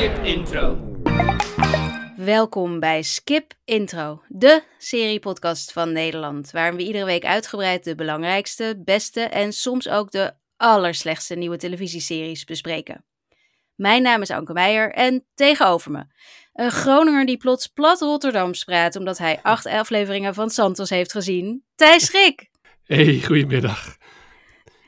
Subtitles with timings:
[0.00, 0.78] Skip Intro.
[2.16, 8.82] Welkom bij Skip Intro, de seriepodcast van Nederland, waarin we iedere week uitgebreid de belangrijkste,
[8.84, 13.04] beste en soms ook de allerslechtste nieuwe televisieseries bespreken.
[13.74, 16.04] Mijn naam is Anke Meijer en tegenover me
[16.52, 21.64] een Groninger die plots plat Rotterdams praat omdat hij acht afleveringen van Santos heeft gezien,
[21.74, 22.50] Thijs Schrik.
[22.84, 23.96] Hey, goedemiddag.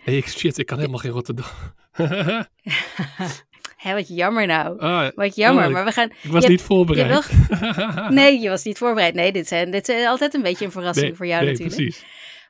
[0.02, 1.46] Hey, ik- shit, ik kan helemaal geen Rotterdam.
[3.82, 4.78] Hé, wat jammer nou.
[4.78, 6.10] Ah, Wat jammer, oh, maar we gaan...
[6.22, 7.24] ik was je niet hebt- voorbereid.
[7.30, 9.14] je Nee, je was niet voorbereid.
[9.14, 11.76] Nee, dit, zijn, dit is altijd een beetje een verrassing nee, voor jou nee, natuurlijk.
[11.76, 12.04] precies.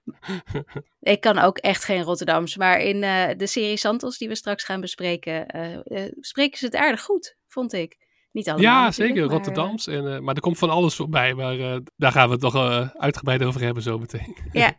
[1.15, 4.65] Ik kan ook echt geen Rotterdams, maar in eh, de serie Santos die we straks
[4.65, 7.97] gaan bespreken, eh, eh, spreken ze het aardig goed, vond ik.
[8.33, 9.87] Niet allemaal Ja, zeker, maar, Rotterdams.
[9.87, 12.57] En, maar er komt van alles voorbij, maar daar gaan we het nog
[12.97, 14.37] uitgebreid over hebben zo meteen.
[14.53, 14.73] ja,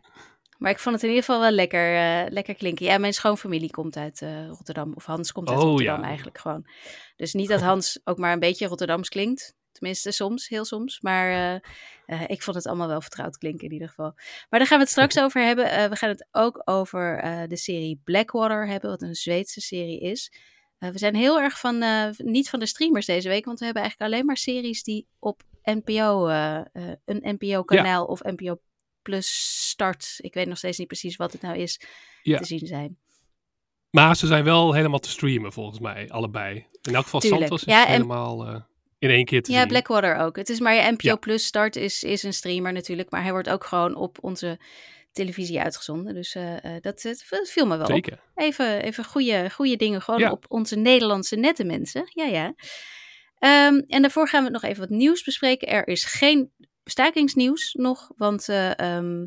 [0.58, 2.86] maar ik vond het in ieder geval wel lekker, eh, lekker klinken.
[2.86, 6.06] Ja, mijn schoonfamilie komt uit eh, Rotterdam, of Hans komt uit Oh, Rotterdam ja.
[6.06, 6.66] eigenlijk gewoon.
[7.16, 9.54] Dus niet dat Hans ook maar een beetje Rotterdams klinkt.
[9.72, 11.00] Tenminste, soms, heel soms.
[11.00, 11.60] Maar
[12.06, 14.12] eh, ik vond het allemaal wel vertrouwd klinken in ieder geval.
[14.50, 15.90] Maar daar gaan we het straks over hebben.
[15.90, 20.32] We gaan het ook over de serie Blackwater hebben, wat een Zweedse serie is.
[20.78, 21.84] We zijn heel erg van,
[22.16, 25.42] niet van de streamers deze week, want we hebben eigenlijk alleen maar series die op
[25.62, 26.28] NPO,
[27.04, 28.58] een NPO-kanaal of NPO
[29.04, 30.14] Plus start.
[30.16, 31.80] Ik weet nog steeds niet precies wat het nou is,
[32.22, 32.38] Ja.
[32.38, 32.98] te zien zijn.
[33.90, 36.66] Maar ze zijn wel helemaal te streamen volgens mij, allebei.
[36.82, 37.40] In elk geval Tuurlijk.
[37.42, 38.60] Santos is Ja, en- helemaal eh,
[38.98, 39.68] in één keer te Ja, zien.
[39.68, 40.36] Blackwater ook.
[40.36, 41.16] Het is maar je NPO Ja.
[41.16, 44.58] Plus start is, is een streamer natuurlijk, maar hij wordt ook gewoon op onze
[45.12, 46.14] televisie uitgezonden.
[46.14, 47.92] Dus eh, eh, dat, dat viel me wel op.
[47.92, 48.20] Zeker.
[48.34, 50.30] Even, even goede, goede dingen gewoon Ja.
[50.30, 52.02] op onze Nederlandse nette mensen.
[52.12, 52.54] Ja, ja.
[53.38, 55.68] Ehm, en daarvoor gaan we nog even wat nieuws bespreken.
[55.68, 56.52] Er is geen
[56.84, 59.26] stakingsnieuws nog, want eh, ehm,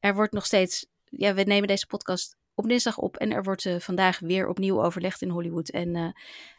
[0.00, 0.86] er wordt nog steeds...
[1.04, 4.82] Ja, we nemen deze podcast op dinsdag op en er wordt eh, vandaag weer opnieuw
[4.82, 5.68] overlegd in Hollywood.
[5.68, 6.10] En eh,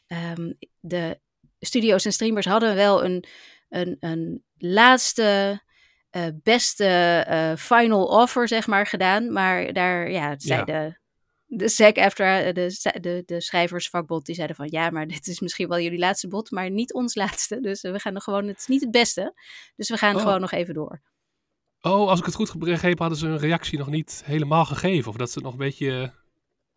[0.08, 1.20] ehm, de
[1.60, 3.26] studio's en streamers hadden wel een,
[3.70, 5.62] een, een laatste...
[6.44, 9.32] beste final offer, zeg maar, gedaan.
[9.32, 11.02] Maar daar, ja, zei Ja.
[11.58, 15.68] De, SEC after, de, de, de schrijversvakbond, die zeiden van ja, maar dit is misschien
[15.68, 17.59] wel jullie laatste bod, maar niet ons laatste.
[17.59, 19.34] Dus eh, we gaan nog gewoon, het is niet het beste.
[19.75, 20.22] Dus we gaan Oh.
[20.22, 21.02] gewoon nog even door.
[21.81, 25.09] Oh, als ik het goed begrepen hadden ze hun reactie nog niet helemaal gegeven.
[25.09, 26.13] Of dat ze nog een beetje...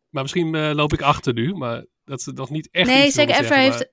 [0.09, 3.31] Maar misschien eh, loop ik achter nu, maar dat ze nog niet echt nee, SEC
[3.31, 3.93] after heeft,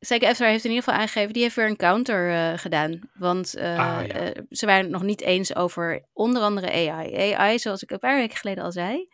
[0.00, 3.00] SEC after heeft in ieder geval aangegeven, die heeft weer een counter eh, gedaan.
[3.14, 4.12] Want eh, Ah, ja.
[4.12, 7.34] eh, ze waren het nog niet eens over onder andere AI.
[7.34, 9.08] AI, zoals ik een paar weken geleden al zei,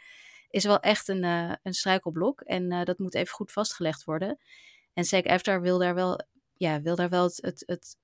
[0.50, 2.40] is wel echt een, eh, een struikelblok.
[2.40, 4.38] En eh, dat moet even goed vastgelegd worden.
[4.92, 7.96] En SEC after wil daar wel, ja, wil daar wel het, het, het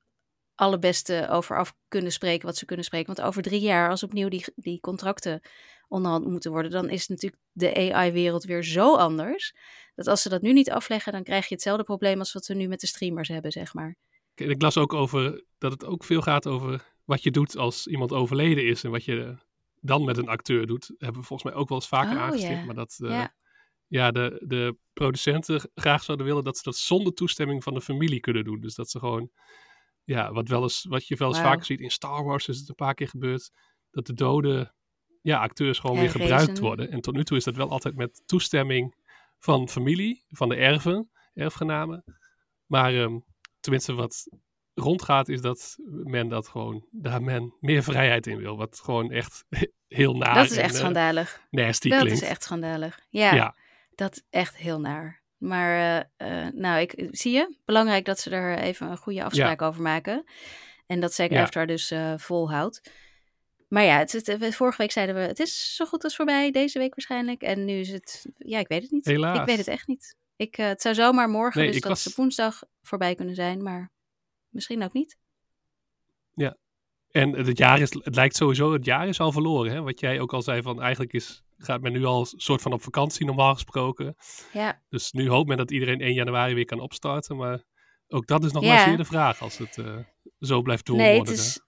[0.54, 3.14] allerbeste over af kunnen spreken wat ze kunnen spreken.
[3.14, 5.40] Want over drie jaar, als opnieuw die, die contracten
[5.88, 9.54] onderhand moeten worden, dan is natuurlijk de AI-wereld weer zo anders.
[9.94, 12.54] Dat als ze dat nu niet afleggen, dan krijg je hetzelfde probleem als wat we
[12.54, 13.96] nu met de streamers hebben, zeg maar.
[14.34, 18.12] Ik las ook over dat het ook veel gaat over wat je doet als iemand
[18.12, 19.36] overleden is en wat je
[19.84, 20.86] dan met een acteur doet.
[20.98, 22.64] Hebben we volgens mij ook wel eens vaker Oh, aangestipt.
[22.64, 23.34] Maar dat eh, Ja.
[23.86, 24.10] ja.
[24.10, 28.44] de, de producenten graag zouden willen dat ze dat zonder toestemming van de familie kunnen
[28.44, 28.60] doen.
[28.60, 29.30] Dus dat ze gewoon,
[30.04, 32.68] ja, wat, wel eens, wat je wel eens vaker ziet in Star Wars is het
[32.68, 33.50] een paar keer gebeurd,
[33.90, 34.74] dat de dode
[35.22, 36.90] ja, acteurs gewoon weer gebruikt worden.
[36.90, 38.94] En tot nu toe is dat wel altijd met toestemming
[39.38, 42.04] van familie, van de erven, erfgenamen.
[42.66, 43.18] Maar ehm,
[43.60, 44.28] tenminste wat
[44.74, 48.56] rondgaat is dat men dat gewoon, daar men meer vrijheid in wil.
[48.56, 49.44] Wat gewoon echt
[49.88, 51.40] heel naar dat is en, echt eh, schandalig.
[51.50, 52.22] nasty Dat klinkt.
[52.22, 53.00] is echt schandalig.
[53.08, 53.56] Ja, Ja,
[53.94, 55.22] dat is echt heel naar.
[55.38, 59.62] Maar eh, eh, nou, ik, zie je, belangrijk dat ze er even een goede afspraak
[59.62, 60.24] over maken.
[60.86, 61.42] En dat SEC Ja.
[61.42, 62.90] After dus eh, volhoudt.
[63.68, 66.50] Maar ja, het, is- het- vorige week zeiden we, het is zo goed als voorbij,
[66.50, 67.42] deze week waarschijnlijk.
[67.42, 69.04] En nu is het, ja, ik weet het niet.
[69.04, 69.38] Helaas.
[69.38, 70.16] Ik weet het echt niet.
[70.36, 73.92] Ik, het zou zomaar morgen, Nee, dus dat was- ze woensdag voorbij kunnen zijn, maar
[74.54, 75.16] misschien ook niet.
[77.10, 79.72] En het jaar is, het lijkt sowieso, het jaar is al verloren.
[79.72, 79.80] Hè?
[79.82, 82.72] Wat jij ook al zei, van eigenlijk is, gaat men nu al een soort van
[82.72, 84.16] op vakantie normaal gesproken.
[84.52, 87.36] Ja, Dus nu hoopt men dat iedereen 1 januari weer kan opstarten.
[87.36, 87.64] Maar
[88.08, 88.74] ook dat is nog Ja.
[88.74, 89.96] maar zeer de vraag als het eh,
[90.38, 91.34] zo blijft nee, doorworden.
[91.34, 91.60] het is,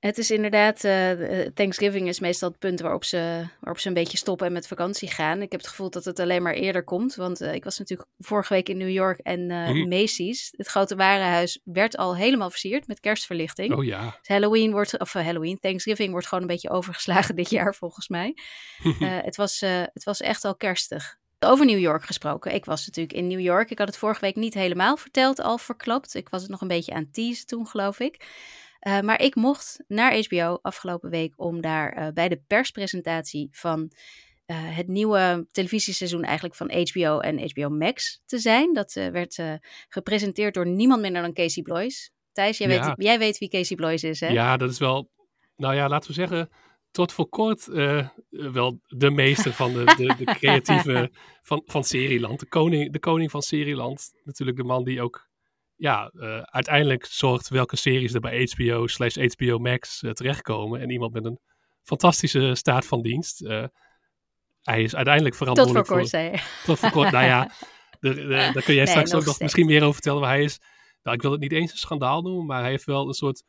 [0.00, 1.10] het is inderdaad, eh,
[1.54, 5.08] Thanksgiving is meestal het punt waarop ze, waarop ze een beetje stoppen en met vakantie
[5.10, 5.42] gaan.
[5.42, 8.08] Ik heb het gevoel dat het alleen maar eerder komt, want eh, ik was natuurlijk
[8.18, 9.88] vorige week in New York en eh, Mhm.
[9.88, 13.74] Macy's, het grote warenhuis, werd al helemaal versierd met kerstverlichting.
[13.74, 14.04] Oh ja.
[14.04, 18.08] Dus Halloween wordt, of eh, Halloween, Thanksgiving wordt gewoon een beetje overgeslagen dit jaar volgens
[18.08, 18.34] mij.
[19.00, 21.18] Eh, het, was, eh, het was echt al kerstig.
[21.38, 22.54] Over New York gesproken.
[22.54, 23.70] Ik was natuurlijk in New York.
[23.70, 26.14] Ik had het vorige week niet helemaal verteld, al verklapt.
[26.14, 28.26] Ik was het nog een beetje aan teasen toen, geloof ik.
[28.80, 33.90] Eh, maar ik mocht naar HBO afgelopen week om daar eh, bij de perspresentatie van
[34.52, 38.72] het nieuwe televisieseizoen eigenlijk van HBO en HBO Max te zijn.
[38.72, 39.42] Dat werd
[39.88, 42.12] gepresenteerd door niemand minder dan Casey Bloys.
[42.32, 44.28] Thijs, jij, weet, jij weet wie Casey Bloys is, hè?
[44.28, 45.10] Ja, dat is wel,
[45.56, 46.48] nou ja, laten we zeggen,
[46.90, 47.66] tot voor kort
[48.30, 51.10] wel de meester van de, de, de creatieve
[51.42, 52.40] van, van Serieland.
[52.40, 54.12] De koning, de koning van Serieland.
[54.24, 55.29] Natuurlijk de man die ook
[55.80, 60.80] ja, uh, uiteindelijk zorgt welke series er bij HBO slash HBO Max uh, terechtkomen.
[60.80, 61.38] En iemand met een
[61.82, 63.42] fantastische staat van dienst.
[63.42, 63.64] Uh,
[64.62, 66.20] hij is uiteindelijk verantwoordelijk tot voor.
[66.20, 67.50] Kort, voor tot voor kort, nou ja,
[68.52, 70.20] daar kun jij straks ook nog misschien meer over vertellen.
[70.20, 70.58] Maar hij is,
[71.02, 73.44] nou ik wil het niet eens een schandaal noemen, maar hij heeft wel een soort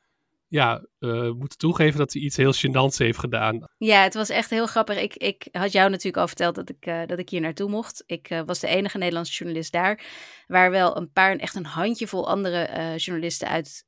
[0.51, 3.68] ja, uh, moeten toegeven dat hij iets heel gênants heeft gedaan.
[3.77, 5.00] Ja, het was echt heel grappig.
[5.00, 8.03] Ik, ik had jou natuurlijk al verteld dat ik, uh, dat ik hier naartoe mocht.
[8.06, 10.03] Ik uh, was de enige Nederlandse journalist daar.
[10.48, 13.86] Waar wel een paar, echt een handjevol andere journalisten uit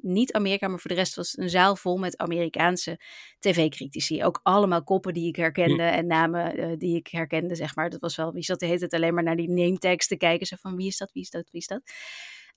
[0.00, 0.68] niet-Amerika.
[0.68, 3.00] Maar voor de rest was een zaal vol met Amerikaanse
[3.38, 4.24] tv-critici.
[4.24, 5.94] Ook allemaal koppen die ik herkende hm.
[5.94, 7.90] en namen die ik herkende, zeg maar.
[7.90, 10.16] Dat was wel, wie zat de hele tijd alleen maar naar die name tags te
[10.16, 10.46] kijken.
[10.46, 11.80] Zo van wie is dat, wie is dat, wie is dat.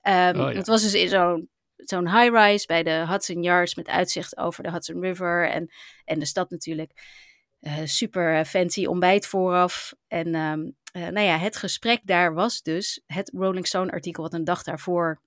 [0.02, 0.58] Um, oh, ja.
[0.58, 1.48] Het was dus in zo'n
[1.84, 5.70] zo'n high-rise bij de Hudson Yards met uitzicht over de Hudson River en,
[6.04, 6.92] en de stad natuurlijk.
[7.60, 9.92] Uh, super fancy ontbijt vooraf.
[10.08, 14.34] En um, uh, nou ja, het gesprek daar was dus het Rolling Stone artikel wat
[14.34, 15.20] een dag daarvoor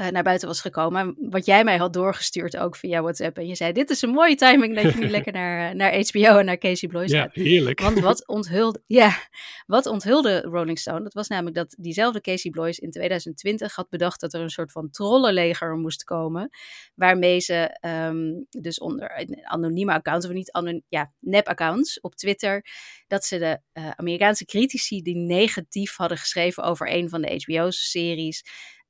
[0.00, 1.16] uh, naar buiten was gekomen.
[1.18, 3.38] Wat jij mij had doorgestuurd ook via WhatsApp.
[3.38, 5.92] En je zei, dit is een mooie timing dat je nu lekker naar, eh, naar
[5.92, 7.34] HBO en naar Casey Bloys gaat.
[7.34, 7.80] Ja, heerlijk.
[7.80, 9.18] Want wat onthulde, ja,
[9.66, 11.02] wat onthulde Rolling Stone?
[11.02, 14.72] Dat was namelijk dat diezelfde Casey Bloys in 2020 had bedacht dat er een soort
[14.72, 16.50] van trollenleger moest komen.
[16.94, 22.66] Waarmee ze um, dus onder anonieme accounts, of niet anoniem, ja, nep-accounts op Twitter,
[23.06, 28.44] dat ze de uh, Amerikaanse critici die negatief hadden geschreven over een van de HBO-series,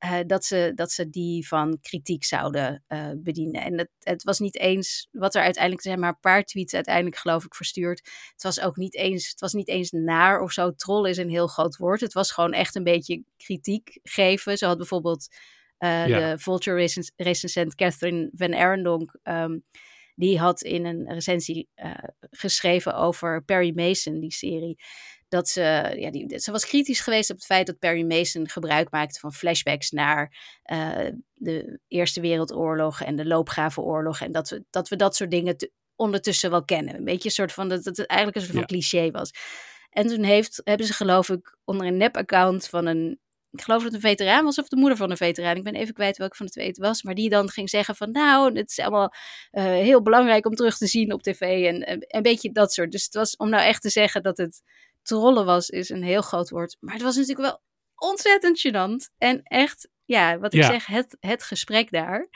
[0.05, 3.63] uh, dat, ze, dat ze die van kritiek zouden uh, bedienen.
[3.63, 7.17] En het, het was niet eens, wat er uiteindelijk zijn maar een paar tweets uiteindelijk
[7.17, 7.99] geloof ik verstuurd.
[8.33, 10.75] Het was ook niet eens, het was niet eens naar of zo.
[10.75, 12.01] Troll is een heel groot woord.
[12.01, 14.59] Het was gewoon echt een beetje kritiek geven.
[14.59, 15.27] Zo had bijvoorbeeld
[15.79, 16.31] uh, ja.
[16.31, 19.19] de Vulture recensent Catherine Van Arendonk...
[19.23, 19.65] Um,
[20.15, 21.69] die had in een recensie
[22.31, 24.79] geschreven over Perry Mason, die serie
[25.33, 28.91] dat ze, ja, die, ze was kritisch geweest op het feit dat Perry Mason gebruik
[28.91, 30.37] maakte van flashbacks naar
[30.73, 34.21] uh, de Eerste Wereldoorlog en de Loopgravenoorlog.
[34.21, 35.57] En dat we dat, we dat soort dingen
[35.97, 36.95] ondertussen wel kennen.
[36.95, 39.31] Een beetje een soort van dat, dat het eigenlijk een soort van cliché was.
[39.91, 43.21] En toen heeft, hebben ze geloof ik onder een nep-account van een,
[43.51, 45.57] ik geloof dat het een veteraan was of de moeder van een veteraan.
[45.57, 47.03] Ik ben even kwijt welke van de twee het was.
[47.03, 49.13] Maar die dan ging zeggen van nou, het is allemaal
[49.53, 51.41] uh, heel belangrijk om terug te zien op tv.
[51.41, 52.93] En, en een beetje dat soort.
[52.93, 54.63] Dus het was om nou echt te zeggen dat het
[55.03, 56.77] trollen was, is een heel groot woord.
[56.81, 57.63] Maar het was natuurlijk wel
[57.95, 59.15] ontzettend gênant.
[59.19, 62.29] En echt, ja, wat ik zeg, het, het gesprek daar.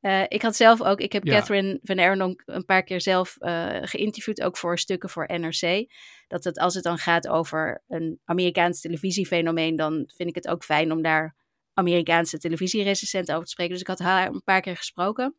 [0.00, 1.32] Uh, ik had zelf ook, ik heb ja.
[1.38, 5.86] Catherine van Erndonk een paar keer zelf uh, geïnterviewd, ook voor stukken voor NRC.
[6.26, 10.64] Dat het, als het dan gaat over een Amerikaans televisiefenomeen, dan vind ik het ook
[10.64, 11.36] fijn om daar
[11.74, 13.72] Amerikaanse televisierecensenten over te spreken.
[13.72, 15.36] Dus ik had haar een paar keer gesproken.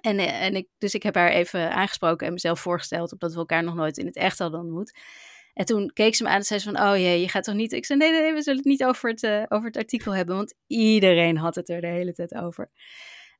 [0.00, 3.38] En, eh, en ik, dus ik heb haar even aangesproken en mezelf voorgesteld, omdat we
[3.38, 4.98] elkaar nog nooit in het echt hadden ontmoet.
[5.54, 7.54] En toen keek ze me aan en zei ze van, oh jee, je gaat toch
[7.54, 7.72] niet...
[7.72, 10.14] Ik zei, nee, nee, nee we zullen het niet over het, uh, over het artikel
[10.14, 12.70] hebben, want iedereen had het er de hele tijd over.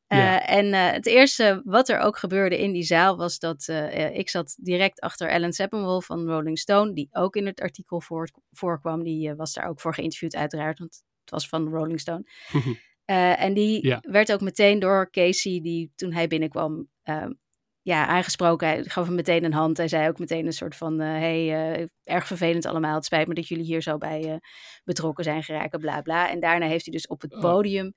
[0.08, 0.46] Uh, ja.
[0.46, 3.68] En uh, het eerste wat er ook gebeurde in die zaal was dat
[4.12, 8.30] ik zat direct achter Ellen Seppenwolf van Rolling Stone, die ook in het artikel voor,
[8.50, 9.02] voorkwam.
[9.02, 12.24] Die was daar ook voor geïnterviewd uiteraard, want het was van Rolling Stone.
[13.44, 13.98] en die ja.
[14.00, 16.88] werd ook meteen door Casey, die toen hij binnenkwam,
[17.82, 18.68] ja, aangesproken.
[18.68, 19.76] Hij gaf hem meteen een hand.
[19.76, 21.44] Hij zei ook meteen een soort van: uh, hey,
[21.80, 22.94] uh, erg vervelend allemaal.
[22.94, 24.34] Het spijt me dat jullie hier zo bij uh,
[24.84, 26.30] betrokken zijn geraken, bla bla.
[26.30, 27.40] En daarna heeft hij dus op het oh.
[27.40, 27.94] podium.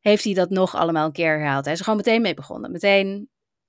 [0.00, 1.64] Heeft hij dat nog allemaal een keer herhaald?
[1.64, 2.72] Hij is er gewoon meteen mee begonnen.
[2.72, 3.28] Meteen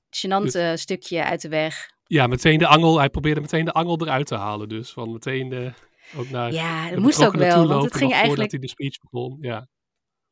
[0.09, 1.91] gênant dus, stukje uit de weg.
[2.05, 2.97] Ja, meteen de angel.
[2.97, 4.69] Hij probeerde meteen de angel eruit te halen.
[4.69, 5.73] Dus van meteen de,
[6.17, 6.51] ook naar.
[6.51, 7.67] Ja, dat moest ook wel.
[7.67, 8.51] Want het ging eigenlijk.
[8.51, 9.37] Voordat hij de speech begon.
[9.41, 9.67] Ja.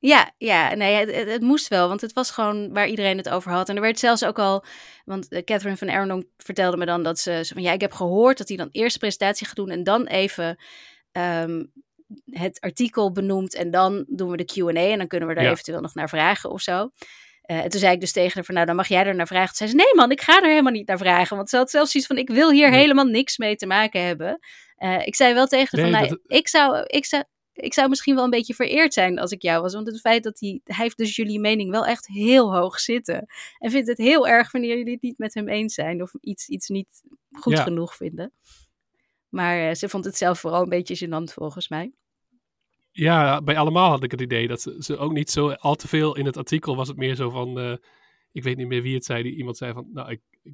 [0.01, 3.51] Ja, ja nee, het, het, moest wel, want het was gewoon waar iedereen het over
[3.51, 3.69] had.
[3.69, 4.63] En er werd zelfs ook al,
[5.05, 8.37] want eh, Catherine van Erndonk vertelde me dan dat ze, van ja, ik heb gehoord
[8.37, 10.59] dat hij dan eerst de presentatie gaat doen en dan even
[11.11, 11.71] um,
[12.25, 15.51] het artikel benoemt en dan doen we de Q&A en dan kunnen we daar ja.
[15.51, 16.89] eventueel nog naar vragen of zo.
[17.51, 19.27] Uh, en toen zei ik dus tegen haar van, nou dan mag jij er naar
[19.27, 19.55] vragen.
[19.55, 21.37] Toen zei ze, nee man, ik ga er helemaal niet naar vragen.
[21.37, 24.39] Want ze had zelfs iets van, ik wil hier helemaal niks mee te maken hebben.
[24.77, 26.37] Uh, ik zei wel tegen haar nee, van, nou, dat...
[26.37, 29.61] ik, zou, ik, zou, ik zou misschien wel een beetje vereerd zijn als ik jou
[29.61, 29.73] was.
[29.73, 33.25] Want het feit dat hij, hij heeft dus jullie mening wel echt heel hoog zitten.
[33.57, 36.01] En vindt het heel erg wanneer jullie het niet met hem eens zijn.
[36.01, 37.63] Of iets, iets niet goed ja.
[37.63, 38.33] genoeg vinden.
[39.29, 41.91] Maar uh, ze vond het zelf vooral een beetje gênant volgens mij.
[42.91, 45.87] Ja, bij allemaal had ik het idee dat ze, ze ook niet zo al te
[45.87, 47.75] veel in het artikel was het meer zo van, uh,
[48.31, 50.53] ik weet niet meer wie het zei, die iemand zei van, nou ik, ik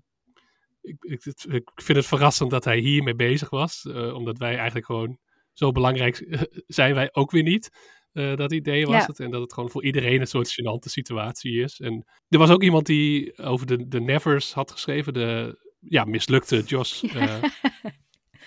[0.82, 3.86] ik, ik, ik, vind het verrassend dat hij hiermee bezig was.
[4.14, 5.20] omdat wij eigenlijk gewoon
[5.58, 7.70] zo belangrijk zijn wij ook weer niet.
[8.12, 9.20] dat idee was het.
[9.20, 11.80] En dat het gewoon voor iedereen een soort gênante situatie is.
[11.80, 15.14] En er was ook iemand die over de, de Nevers had geschreven.
[15.14, 17.44] De ja, mislukte Josh uh,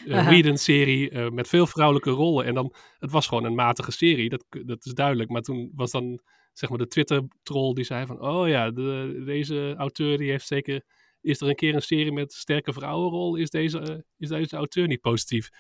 [0.26, 2.45] Whedon-serie met veel vrouwelijke rollen.
[2.45, 5.31] En dan, het was gewoon een matige serie, dat, dat is duidelijk.
[5.31, 6.21] Maar toen was dan
[6.52, 8.21] zeg maar de Twitter-troll die zei van...
[8.21, 10.83] Oh ja, de, deze auteur die heeft zeker...
[11.21, 13.37] Is er een keer een serie met sterke vrouwenrol?
[13.37, 15.50] Is deze, is deze auteur niet positief?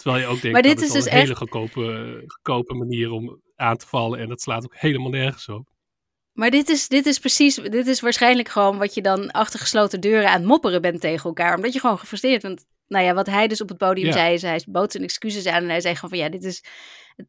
[0.00, 3.40] Terwijl je ook denkt, maar dit dat is, dus een hele goedkope, goedkope manier om
[3.56, 4.18] aan te vallen.
[4.18, 5.68] En dat slaat ook helemaal nergens op.
[6.32, 10.00] Maar dit is, dit is precies, dit is waarschijnlijk gewoon wat je dan achter gesloten
[10.00, 11.56] deuren aan het mopperen bent tegen elkaar.
[11.56, 12.66] Omdat je gewoon gefrustreerd bent.
[12.86, 15.62] Nou ja, wat hij dus op het podium zei, is hij bood zijn excuses aan.
[15.62, 16.64] En hij zei gewoon van ja, dit is,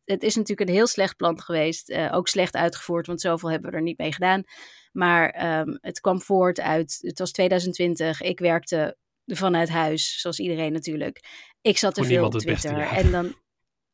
[0.06, 1.90] het, is natuurlijk een heel slecht plan geweest.
[1.90, 4.44] Uh, ook slecht uitgevoerd, want zoveel hebben we er niet mee gedaan.
[4.92, 8.22] Maar um, het kwam voort uit, het was 2020.
[8.22, 8.98] Ik werkte
[9.36, 11.24] vanuit huis, zoals iedereen natuurlijk.
[11.62, 12.80] Ik zat te veel op Twitter.
[12.80, 13.36] En dan,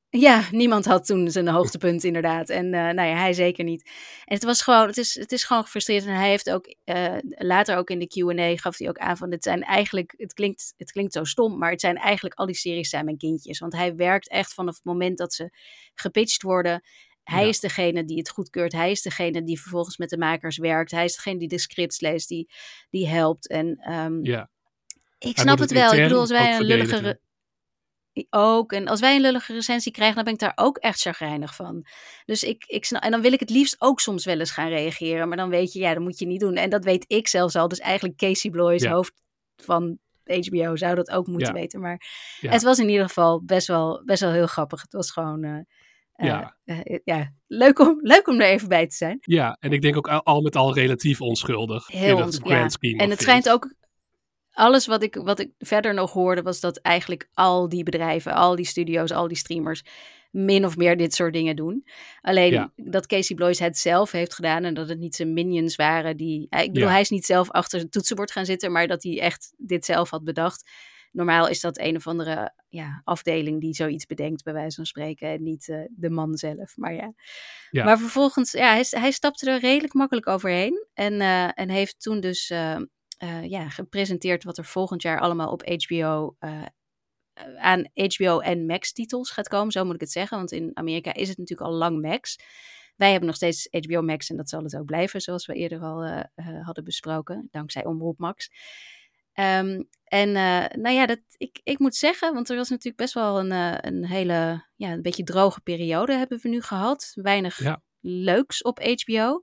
[0.27, 2.49] ja, niemand had toen zijn hoogtepunt inderdaad.
[2.49, 3.89] En uh, nou ja, hij zeker niet.
[4.25, 6.05] En het was gewoon, het is, het is gewoon gefrustreerd.
[6.05, 9.31] En hij heeft ook uh, later ook in de Q&A gaf hij ook aan van,
[9.31, 12.55] het zijn eigenlijk, het klinkt, het klinkt zo stom, maar het zijn eigenlijk, al die
[12.55, 13.59] series zijn mijn kindjes.
[13.59, 15.49] Want hij werkt echt vanaf het moment dat ze
[15.95, 16.81] gepitcht worden.
[17.23, 18.71] Hij is degene die het goedkeurt.
[18.71, 20.91] Hij is degene die vervolgens met de makers werkt.
[20.91, 22.49] Hij is degene die de scripts leest, die,
[22.89, 23.47] die helpt.
[23.47, 24.49] En um, ja.
[25.17, 25.93] Ik snap het wel.
[25.93, 27.19] Ik bedoel, als wij een lullige
[28.29, 28.71] ook.
[28.71, 31.85] En als wij een lullige recensie krijgen, dan ben ik daar ook echt chagrijnig van.
[32.25, 34.69] Dus ik, ik snap, en dan wil ik het liefst ook soms wel eens gaan
[34.69, 35.27] reageren.
[35.27, 36.55] Maar dan weet je, ja, dat moet je niet doen.
[36.55, 37.67] En dat weet ik zelfs al.
[37.67, 39.13] Dus eigenlijk Casey Bloys, hoofd
[39.55, 41.79] van HBO, zou dat ook moeten weten.
[41.79, 42.01] Maar
[42.39, 44.81] het was in ieder geval best wel, best wel heel grappig.
[44.81, 45.43] Het was gewoon...
[45.43, 45.59] Uh,
[46.15, 46.57] ja.
[46.65, 49.17] Uh, ja, leuk om, leuk om er even bij te zijn.
[49.21, 51.87] Ja, en ik denk ook al, met al relatief onschuldig.
[51.87, 52.29] Heel.
[52.43, 52.69] Ja.
[52.79, 53.73] En het schijnt ook
[54.57, 58.55] alles wat ik, wat ik verder nog hoorde, was dat eigenlijk al die bedrijven, al
[58.55, 59.83] die studio's, al die streamers
[60.31, 61.85] min of meer dit soort dingen doen.
[62.21, 66.17] Alleen dat Casey Bloys het zelf heeft gedaan en dat het niet zijn minions waren
[66.17, 66.47] die.
[66.49, 69.19] Eh, ik bedoel, hij is niet zelf achter het toetsenbord gaan zitten, maar dat hij
[69.19, 70.69] echt dit zelf had bedacht.
[71.11, 75.29] Normaal is dat een of andere ja, afdeling die zoiets bedenkt, bij wijze van spreken,
[75.29, 76.77] en niet uh, de man zelf.
[76.77, 77.13] Maar ja.
[77.69, 77.83] ja.
[77.83, 80.87] Maar vervolgens, ja, hij, hij, stapte er redelijk makkelijk overheen.
[80.93, 82.77] En, uh, en heeft toen dus uh,
[83.23, 86.65] uh, ja, gepresenteerd wat er volgend jaar allemaal op HBO uh,
[87.57, 89.71] aan HBO en Max titels gaat komen.
[89.71, 92.35] Zo moet ik het zeggen, want in Amerika is het natuurlijk al lang Max.
[92.95, 95.81] Wij hebben nog steeds HBO Max en dat zal het ook blijven, zoals we eerder
[95.81, 96.21] al uh,
[96.65, 98.49] hadden besproken, dankzij Omroep Max.
[99.33, 100.31] Um, en
[100.81, 103.51] nou ja, dat, ik, ik moet zeggen, want er was natuurlijk best wel een,
[103.87, 107.11] een hele, ja, een beetje droge periode hebben we nu gehad.
[107.13, 107.81] Weinig ja.
[107.99, 109.41] leuks op HBO.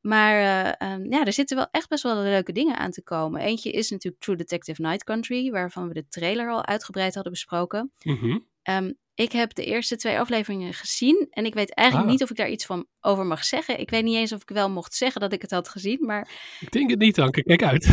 [0.00, 3.40] Maar uh, um, ja, er zitten wel echt best wel leuke dingen aan te komen.
[3.40, 7.92] Eentje is natuurlijk True Detective Night Country, waarvan we de trailer al uitgebreid hadden besproken.
[8.02, 12.14] Mm um, ik heb de eerste twee afleveringen gezien en ik weet eigenlijk ah.
[12.14, 13.80] niet of ik daar iets van over mag zeggen.
[13.80, 16.28] Ik weet niet eens of ik wel mocht zeggen dat ik het had gezien, maar...
[16.60, 17.42] Ik denk het niet, Anke.
[17.42, 17.84] Kijk uit.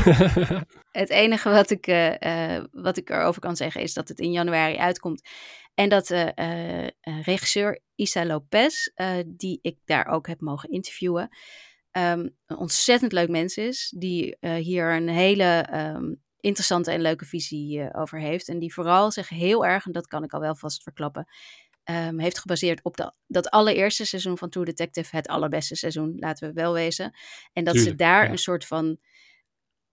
[0.92, 4.32] het enige wat ik, uh, uh, wat ik erover kan zeggen is dat het in
[4.32, 5.22] januari uitkomt.
[5.74, 8.88] En dat uh, regisseur Isa Lopez,
[9.26, 11.30] die ik daar ook heb mogen interviewen,
[11.98, 13.94] um, een ontzettend leuk mens is.
[13.98, 18.48] Die uh, hier een hele um, interessante en leuke visie uh, over heeft.
[18.48, 21.28] En die vooral zich heel erg, en dat kan ik al wel vast verklappen,
[21.84, 25.16] um, heeft gebaseerd op de, dat allereerste seizoen van True Detective.
[25.16, 27.14] Het allerbeste seizoen, laten we wel wezen.
[27.54, 28.32] En dat Tuurlijk, ze daar ja.
[28.32, 28.98] een soort van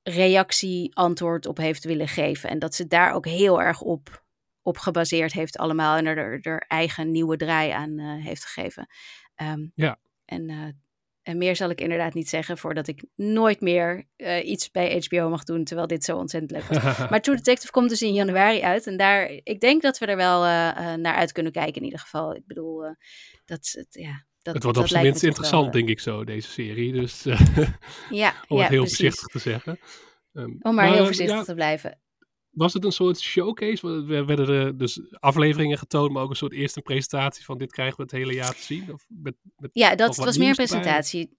[0.03, 2.51] reactie, antwoord op heeft willen geven.
[2.51, 4.25] En dat ze daar ook heel erg op,
[4.63, 5.97] op gebaseerd heeft allemaal.
[5.97, 8.87] En er, er, eigen nieuwe draai aan uh, heeft gegeven.
[9.75, 9.99] ja.
[10.25, 10.84] En
[11.25, 15.29] en meer zal ik inderdaad niet zeggen voordat ik nooit meer uh, iets bij HBO
[15.29, 16.99] mag doen, terwijl dit zo ontzettend leuk was.
[17.11, 20.17] maar True Detective komt dus in januari uit en daar, ik denk dat we er
[20.17, 22.35] wel uh, uh, naar uit kunnen kijken in ieder geval.
[22.35, 22.83] Ik bedoel,
[23.45, 26.93] dat het, ja, dat, het wordt op zijn minst interessant, denk ik zo, deze serie.
[26.93, 27.23] Dus
[28.11, 28.99] ja, om ja, het heel precies.
[28.99, 29.79] voorzichtig te zeggen.
[30.33, 31.99] Um, om maar, maar heel voorzichtig ja, te blijven
[32.55, 33.89] was het een soort showcase?
[33.89, 37.97] Er werden er dus afleveringen getoond, maar ook een soort eerste presentatie van dit krijgen
[37.97, 38.93] we het hele jaar te zien?
[38.93, 41.39] Of met, met, ja, dat was meer een presentatie.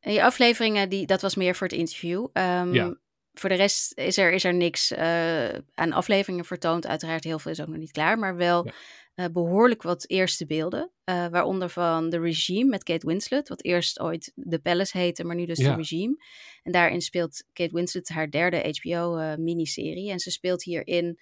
[0.00, 2.26] Die afleveringen, die, dat was meer voor het interview.
[2.32, 2.96] Um, ja.
[3.32, 6.86] Voor de rest is er, is er niks uh, aan afleveringen vertoond.
[6.86, 8.66] Uiteraard, heel veel is ook nog niet klaar, maar wel...
[8.66, 8.72] Ja
[9.14, 10.90] uh, behoorlijk wat eerste beelden.
[11.04, 15.36] Uh, waaronder van The Regime met Kate Winslet, wat eerst ooit The Palace heette, maar
[15.36, 15.70] nu dus ja.
[15.70, 16.16] The Regime.
[16.62, 20.06] En daarin speelt Kate Winslet haar derde HBO-miniserie.
[20.06, 21.18] Uh, en ze speelt hierin,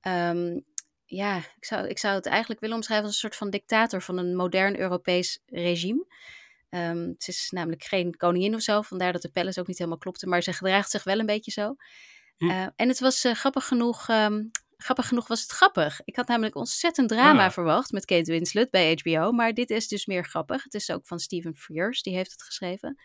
[0.00, 0.64] um,
[1.04, 4.18] ja, ik zou, ik zou het eigenlijk willen omschrijven als een soort van dictator van
[4.18, 6.06] een modern Europees regime.
[6.70, 9.98] Um, het is namelijk geen koningin of zo, vandaar dat de Palace ook niet helemaal
[9.98, 11.74] klopte, maar ze gedraagt zich wel een beetje zo.
[12.36, 12.50] Hm.
[12.50, 14.08] Eh, en het was eh, grappig genoeg.
[14.08, 14.42] ehm,
[14.76, 16.00] grappig genoeg was het grappig.
[16.04, 17.50] Ik had namelijk ontzettend drama Ah.
[17.52, 19.32] verwacht met Kate Winslet bij HBO.
[19.32, 20.62] Maar dit is dus meer grappig.
[20.62, 22.98] Het is ook van Steven Frears, die heeft het geschreven.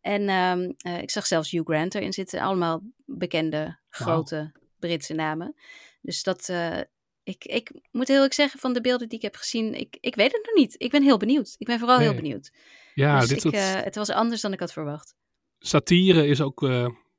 [0.00, 2.40] En ehm, eh, ik zag zelfs Hugh Grant erin zitten.
[2.40, 5.54] Allemaal bekende, grote Britse namen.
[6.00, 6.48] Dus dat.
[6.48, 6.78] eh,
[7.24, 10.14] ik, ik moet heel eerlijk zeggen, van de beelden die ik heb gezien, ik, ik
[10.14, 10.74] weet het nog niet.
[10.78, 11.54] Ik ben heel benieuwd.
[11.58, 12.50] Ik ben vooral heel benieuwd.
[12.94, 15.14] Ja, dus dit ik, soort eh, het was anders dan ik had verwacht.
[15.58, 16.62] satire is ook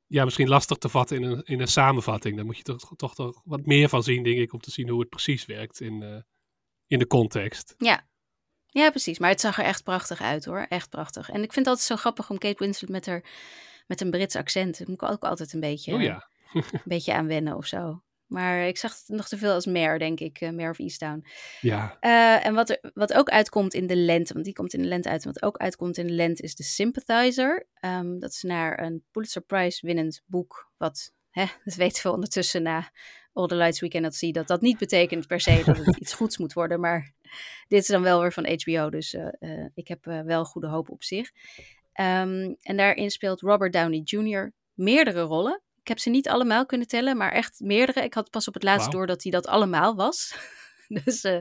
[0.06, 2.36] ja, misschien lastig te vatten in een, in een samenvatting.
[2.36, 4.88] Daar moet je toch, toch, toch wat meer van zien, denk ik, om te zien
[4.88, 6.20] hoe het precies werkt in, eh,
[6.86, 7.74] in de context.
[7.78, 8.06] Ja.
[8.66, 9.18] ja, precies.
[9.18, 10.66] Maar het zag er echt prachtig uit hoor.
[10.68, 11.28] Echt prachtig.
[11.30, 13.24] En ik vind het altijd zo grappig om Kate Winslet met, haar,
[13.86, 14.78] met een Brits accent.
[14.78, 16.28] Daar moet ik ook altijd een beetje, Oh ja.
[16.52, 18.02] een beetje aan wennen of zo.
[18.34, 20.40] Maar ik zag het nog te veel als Mare, denk ik.
[20.40, 21.24] eh, Mare of Easttown.
[21.60, 24.82] Ja, Eh, en wat, er, wat ook uitkomt in de lente, want die komt in
[24.82, 25.24] de lente uit.
[25.24, 27.66] Wat ook uitkomt in de lente is The Sympathizer.
[27.74, 30.70] Ehm, dat is naar een Pulitzer Prize winnend boek.
[30.76, 32.90] Wat, hè, dat weten we ondertussen na
[33.32, 34.32] All the Lights We Cannot See.
[34.32, 36.80] Dat dat niet betekent per se dat het iets goeds moet worden.
[36.80, 37.12] Maar
[37.68, 38.90] dit is dan wel weer van HBO.
[38.90, 41.30] Dus eh, ik heb wel goede hoop op zich.
[41.92, 44.52] Ehm, en daarin speelt Robert Downey Jr.
[44.74, 45.62] meerdere rollen.
[45.84, 48.04] Ik heb ze niet allemaal kunnen tellen, maar echt meerdere.
[48.04, 50.36] Ik had pas op het laatst door dat hij dat allemaal was.
[51.04, 51.38] dus eh,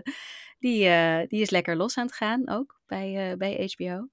[0.59, 4.07] die, eh, die is lekker los aan het gaan ook bij, eh, bij HBO.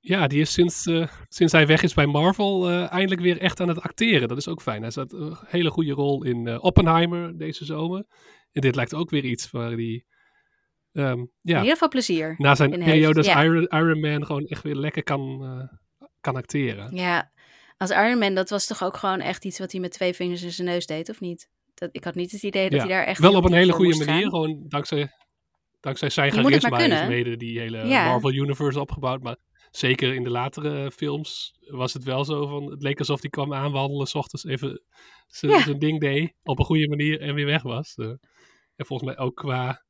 [0.00, 0.82] ja die is sinds,
[1.28, 4.28] sinds hij weg is bij Marvel eindelijk weer echt aan het acteren.
[4.28, 4.82] Dat is ook fijn.
[4.82, 8.04] Hij zat een hele goede rol in Oppenheimer deze zomer.
[8.52, 10.04] En dit lijkt ook weer iets waar hij
[10.92, 12.34] ehm, In ja, ieder geval plezier.
[12.38, 13.42] na zijn in periode als ja.
[13.42, 15.40] Iron, Iron Man gewoon echt weer lekker kan,
[16.20, 16.96] kan acteren.
[16.96, 17.30] Ja,
[17.78, 20.42] als Iron Man, dat was toch ook gewoon echt iets wat hij met twee vingers
[20.42, 21.48] in zijn neus deed, of niet?
[21.74, 23.72] Dat, ik had niet het idee dat Ja, hij daar echt Wel op een hele
[23.72, 24.12] goede manier.
[24.22, 24.30] gaan.
[24.30, 25.10] Gewoon dankzij,
[25.80, 28.04] dankzij zijn charisma is mede die hele Ja.
[28.04, 29.22] Marvel Universe opgebouwd.
[29.22, 29.36] Maar
[29.70, 32.70] zeker in de latere films was het wel zo van...
[32.70, 34.82] Het leek alsof hij kwam aanwandelen, s ochtends even
[35.26, 35.72] zijn Ja.
[35.78, 36.32] ding deed.
[36.42, 37.94] Op een goede manier en weer weg was.
[37.96, 38.06] Eh,
[38.76, 39.82] en volgens mij ook qua...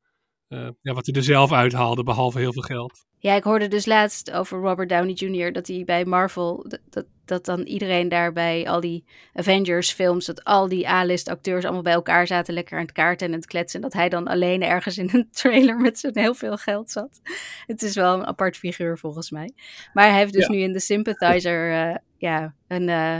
[0.47, 3.05] eh, ja, wat hij er zelf uithaalde, behalve heel veel geld.
[3.19, 5.51] Ja, ik hoorde dus laatst over Robert Downey Jr.
[5.53, 10.25] dat hij bij Marvel, dat, dat, dat dan iedereen daar bij al die Avengers films,
[10.25, 13.39] dat al die A-list acteurs allemaal bij elkaar zaten, lekker aan het kaarten en aan
[13.39, 13.81] het kletsen.
[13.81, 17.21] En dat hij dan alleen ergens in een trailer met zijn heel veel geld zat.
[17.65, 19.51] Het is wel een apart figuur volgens mij.
[19.93, 20.53] Maar hij heeft dus Ja.
[20.53, 23.19] nu in The Sympathizer eh, ja, een, eh,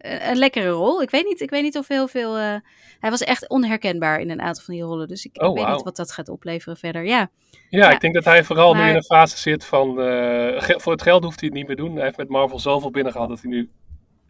[0.00, 1.02] een lekkere rol.
[1.02, 2.36] Ik weet niet, ik weet niet of heel veel...
[2.36, 2.54] eh,
[3.00, 5.08] hij was echt onherkenbaar in een aantal van die rollen.
[5.08, 7.04] Dus ik, ik Oh, weet niet wat dat gaat opleveren verder.
[7.04, 7.90] Ja, Ja, Ja.
[7.90, 10.00] ik denk dat hij vooral nu in een fase zit van...
[10.00, 11.94] eh, voor het geld hoeft hij het niet meer doen.
[11.94, 13.70] Hij heeft met Marvel zoveel binnengehaald dat hij nu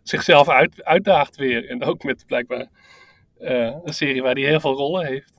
[0.03, 1.69] zichzelf uit, uitdaagt weer.
[1.69, 2.67] En ook met blijkbaar
[3.39, 5.39] eh, een serie waar hij heel veel rollen heeft.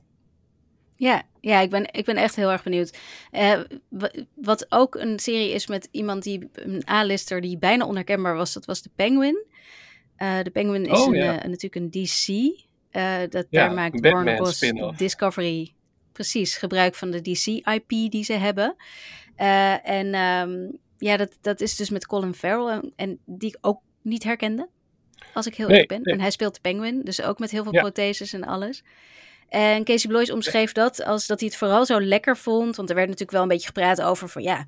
[0.96, 2.98] Ja, ja ik, ben, ik ben echt heel erg benieuwd.
[3.88, 8.52] Wa- wat ook een serie is met iemand die een A-lister die bijna onherkenbaar was,
[8.52, 9.44] dat was de Penguin.
[10.22, 11.42] Eh, de Penguin is Oh, een, ja.
[11.42, 12.28] eh, natuurlijk een DC.
[12.90, 14.58] eh, dat, Ja, daar maakt Warner Bros.
[14.96, 15.74] Discovery
[16.12, 18.76] precies gebruik van de DC-IP die ze hebben.
[19.84, 23.80] En ehm, ja, dat, dat is dus met Colin Farrell en, en die ik ook
[24.02, 24.68] niet herkende.
[25.34, 26.02] Als ik heel Nee, eerlijk ben.
[26.02, 26.14] nee.
[26.14, 27.80] En hij speelt de Penguin, dus ook met heel veel Ja.
[27.80, 28.84] protheses en alles.
[29.48, 32.76] En Casey Bloys omschreef dat als dat hij het vooral zo lekker vond.
[32.76, 34.66] Want er werd natuurlijk wel een beetje gepraat over van ja,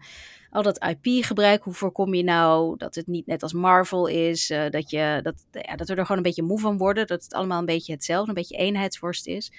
[0.55, 4.51] al dat IP-gebruik, hoe voorkom je nou dat het niet net als Marvel is?
[4.51, 7.07] eh, dat, je, dat, ja, dat we er gewoon een beetje moe van worden.
[7.07, 9.53] Dat het allemaal een beetje hetzelfde, een beetje eenheidsworst is.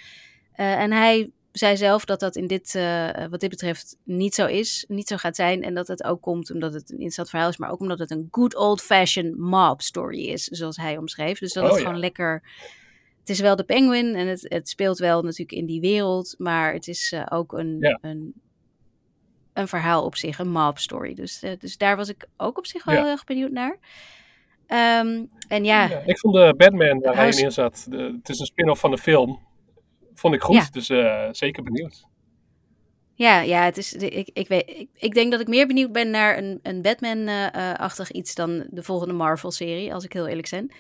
[0.54, 4.46] Eh, en hij zei zelf dat dat in dit, eh, wat dit betreft niet zo
[4.46, 5.64] is, niet zo gaat zijn.
[5.64, 8.12] En dat het ook komt omdat het een interessant verhaal is, maar ook omdat het
[8.12, 11.40] een good old-fashioned mob story is, zoals hij omschreef.
[11.40, 11.86] Dus dat Oh, het ja.
[11.86, 12.44] gewoon lekker
[13.20, 16.74] het is wel de Penguin en het, het speelt wel natuurlijk in die wereld, maar
[16.74, 17.98] het is ook een, Ja.
[18.02, 18.34] een,
[19.56, 21.14] een verhaal op zich, een mob story.
[21.14, 23.02] Dus, eh, dus daar was ik ook op zich wel Ja.
[23.02, 23.78] heel erg benieuwd naar.
[24.68, 28.40] Ehm, en ja, Ja, ik vond de Batman waar hij in zat, de, het is
[28.40, 29.40] een spin-off van de film,
[30.14, 30.56] vond ik goed.
[30.56, 30.68] Ja.
[30.72, 32.06] Dus eh, zeker benieuwd.
[33.16, 36.10] ja, ja het is, ik, ik, weet, ik, ik denk dat ik meer benieuwd ben
[36.10, 40.72] naar een, een Batman-achtig iets dan de volgende Marvel-serie, als ik heel eerlijk ben.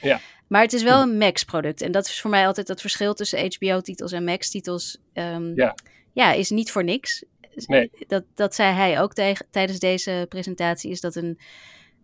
[0.00, 0.20] Ja.
[0.48, 1.82] Maar het is wel een Max-product.
[1.82, 4.98] En dat is voor mij altijd het verschil tussen HBO-titels en Max-titels.
[5.12, 5.74] ehm, Ja.
[6.12, 7.24] ja, is niet voor niks.
[7.66, 7.90] Nee.
[8.06, 9.12] Dat, dat zei hij ook
[9.50, 10.90] tijdens deze presentatie.
[10.90, 11.38] Is dat een.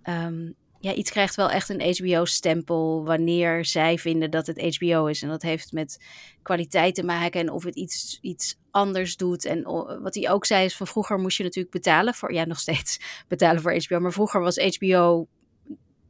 [0.03, 0.51] ehm,
[0.83, 5.23] ja, iets krijgt wel echt een HBO-stempel wanneer zij vinden dat het HBO is.
[5.23, 6.05] En dat heeft met
[6.43, 9.45] kwaliteit te maken en of het iets, iets anders doet.
[9.45, 9.62] En
[10.03, 13.01] wat hij ook zei is van vroeger moest je natuurlijk betalen voor, ja nog steeds
[13.29, 14.01] betalen voor HBO.
[14.01, 15.29] Maar vroeger was HBO,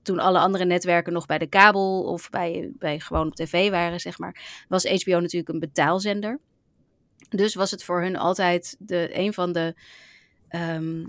[0.02, 4.00] toen alle andere netwerken nog bij de kabel of bij, bij gewoon op tv waren,
[4.00, 6.40] zeg maar, was HBO natuurlijk een betaalzender.
[7.32, 9.74] Dus was het voor hun altijd de, een van de
[10.48, 11.04] ehm,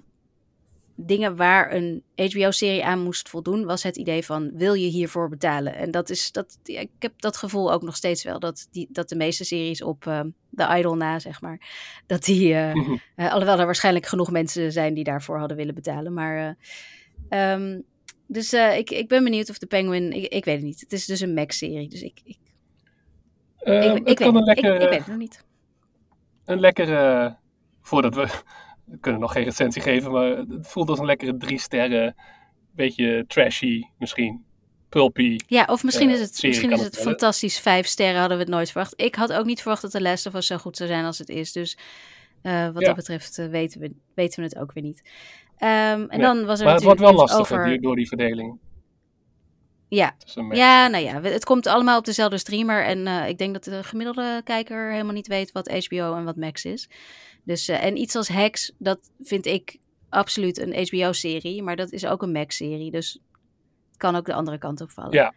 [0.96, 5.76] dingen waar een HBO-serie aan moest voldoen, was het idee van wil je hiervoor betalen?
[5.76, 6.60] En dat is dat.
[6.64, 10.08] ik heb dat gevoel ook nog steeds wel dat, die, dat de meeste series op
[10.08, 10.22] eh,
[10.56, 11.60] The Idol na, zeg maar,
[12.06, 12.54] dat die.
[12.54, 12.98] Mhm.
[13.16, 16.14] eh, alhoewel er waarschijnlijk genoeg mensen zijn die daarvoor hadden willen betalen.
[16.14, 16.58] Maar.
[17.30, 17.80] eh, ehm,
[18.28, 20.12] dus ik, ik ben benieuwd of de Penguin.
[20.12, 20.80] Ik, ik weet het niet.
[20.80, 21.90] Het is dus een Max-serie.
[21.90, 22.38] Dus ik, ik,
[23.60, 25.44] ik, ik, weet, een ik, weet het nog niet.
[26.46, 27.36] Een lekkere,
[27.82, 28.28] voordat we,
[28.86, 32.16] we kunnen nog geen recensie geven, maar het voelt als een lekkere drie sterren,
[32.72, 34.46] beetje trashy misschien,
[34.90, 35.38] pulpy.
[35.48, 37.60] Ja, of misschien eh, is het, misschien is het fantastisch.
[37.60, 38.94] Vijf sterren hadden we het nooit verwacht.
[38.96, 41.18] Ik had ook niet verwacht dat de Last of Us zo goed zou zijn als
[41.18, 41.52] het is.
[41.52, 41.78] Dus
[42.42, 42.88] eh, wat Ja.
[42.88, 45.02] dat betreft eh, weten, we, weten we het ook weer niet.
[45.58, 47.82] Ehm, en Nee, dan was er Maar het wordt wel lastiger over...
[47.82, 48.60] door die verdeling.
[49.96, 50.16] Ja,
[50.52, 52.86] ja, nou ja, het komt allemaal op dezelfde streamer.
[52.86, 56.36] En eh, ik denk dat de gemiddelde kijker helemaal niet weet wat HBO en wat
[56.36, 56.90] Max is.
[57.44, 59.78] Dus, eh, en iets als Hex, dat vind ik
[60.10, 61.64] absoluut een HBO-serie.
[61.64, 62.92] Maar dat is ook een Max-serie.
[62.92, 63.20] Dus
[63.88, 65.14] het kan ook de andere kant op vallen.
[65.14, 65.34] Ja.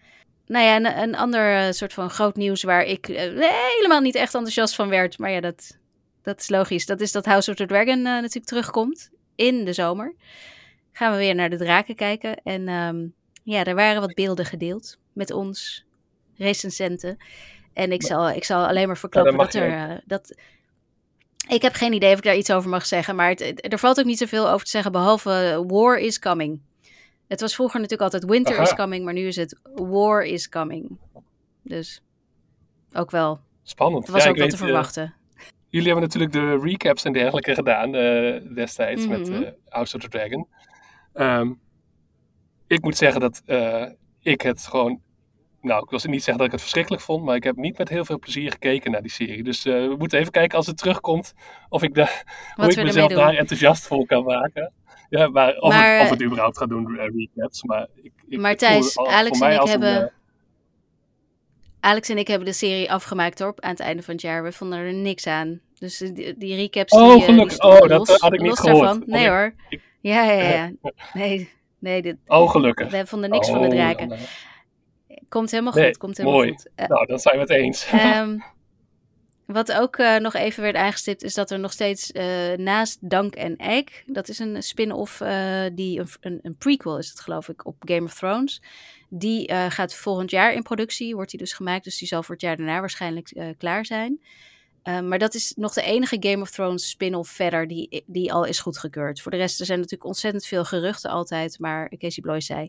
[0.46, 4.34] Nou ja, een, een ander eh, soort van groot nieuws waar ik helemaal niet echt
[4.34, 5.18] enthousiast van werd.
[5.18, 5.78] Maar ja, dat,
[6.22, 6.86] dat is logisch.
[6.86, 10.14] Dat is dat House of the Dragon natuurlijk terugkomt in de zomer.
[10.92, 12.42] Gaan we weer naar de draken kijken.
[12.42, 13.06] En ehm,
[13.46, 15.84] ja, er waren wat beelden gedeeld met ons,
[16.36, 17.16] recensenten.
[17.72, 19.90] En ik zal, ik zal alleen maar verklappen Ja, dat dat er...
[19.90, 20.34] eh, dat,
[21.48, 23.16] ik heb geen idee of ik daar iets over mag zeggen.
[23.16, 26.60] Maar het, er valt ook niet zoveel over te zeggen, behalve eh, war is coming.
[27.26, 28.62] Het was vroeger natuurlijk altijd winter Aha.
[28.62, 30.98] is coming, maar nu is het war is coming.
[31.62, 32.02] Dus
[32.92, 33.40] ook wel.
[33.62, 34.02] Spannend.
[34.02, 35.14] Het was Ja, ook wel weet, te eh, verwachten.
[35.68, 37.92] jullie hebben natuurlijk de recaps en dergelijke gedaan
[38.54, 39.50] destijds met Mhm.
[39.68, 40.46] House of the Dragon.
[41.12, 41.52] Ehm,
[42.66, 43.84] ik moet zeggen dat eh,
[44.20, 45.00] ik het gewoon...
[45.60, 47.88] Nou, ik wil niet zeggen dat ik het verschrikkelijk vond, maar ik heb niet met
[47.88, 49.42] heel veel plezier gekeken naar die serie.
[49.42, 51.34] Dus eh, we moeten even kijken als het terugkomt
[51.68, 52.22] of ik, de,
[52.54, 54.72] hoe ik mezelf daar enthousiast voor kan maken.
[55.08, 57.62] Ja, maar of, Maar- Het, of het überhaupt gaat doen, eh, recaps.
[57.62, 60.12] Maar, ik, ik, Maar Thijs, al- Alex en ik een, hebben-
[61.80, 64.42] Alex en ik hebben de serie afgemaakt hoor, aan het einde van het jaar.
[64.42, 65.60] We vonden er niks aan.
[65.78, 67.58] Dus die, die recaps Oh, die, die gelukkig.
[67.64, 68.84] Oh, dat, los, had ik niet gehoord.
[68.84, 69.02] daarvan.
[69.06, 69.54] Nee ik- hoor.
[70.00, 70.70] Ja, ja, ja.
[71.12, 71.50] Nee,
[71.86, 72.90] nee dit, oh, gelukkig.
[72.90, 74.18] we vonden niks van de Oh, eh,
[75.28, 76.50] Komt helemaal Nee, goed, komt helemaal mooi.
[76.50, 76.68] goed.
[76.74, 77.86] Eh, nou, dan zijn we het eens.
[77.90, 78.38] Ehm,
[79.46, 83.34] wat ook eh, nog even werd aangestipt, is dat er nog steeds eh, naast Dank
[83.34, 85.18] en Egg, dat is een spin-off,
[85.72, 88.62] die een, een, een prequel is het geloof ik, op Game of Thrones.
[89.08, 92.44] Die gaat volgend jaar in productie, wordt die dus gemaakt, dus die zal voor het
[92.44, 94.20] jaar daarna waarschijnlijk klaar zijn.
[94.86, 98.44] Ehm, maar dat is nog de enige Game of Thrones spin-off verder die, die al
[98.44, 99.20] is goedgekeurd.
[99.20, 102.68] Voor de rest, er zijn natuurlijk ontzettend veel geruchten altijd, maar Casey Bloys zei,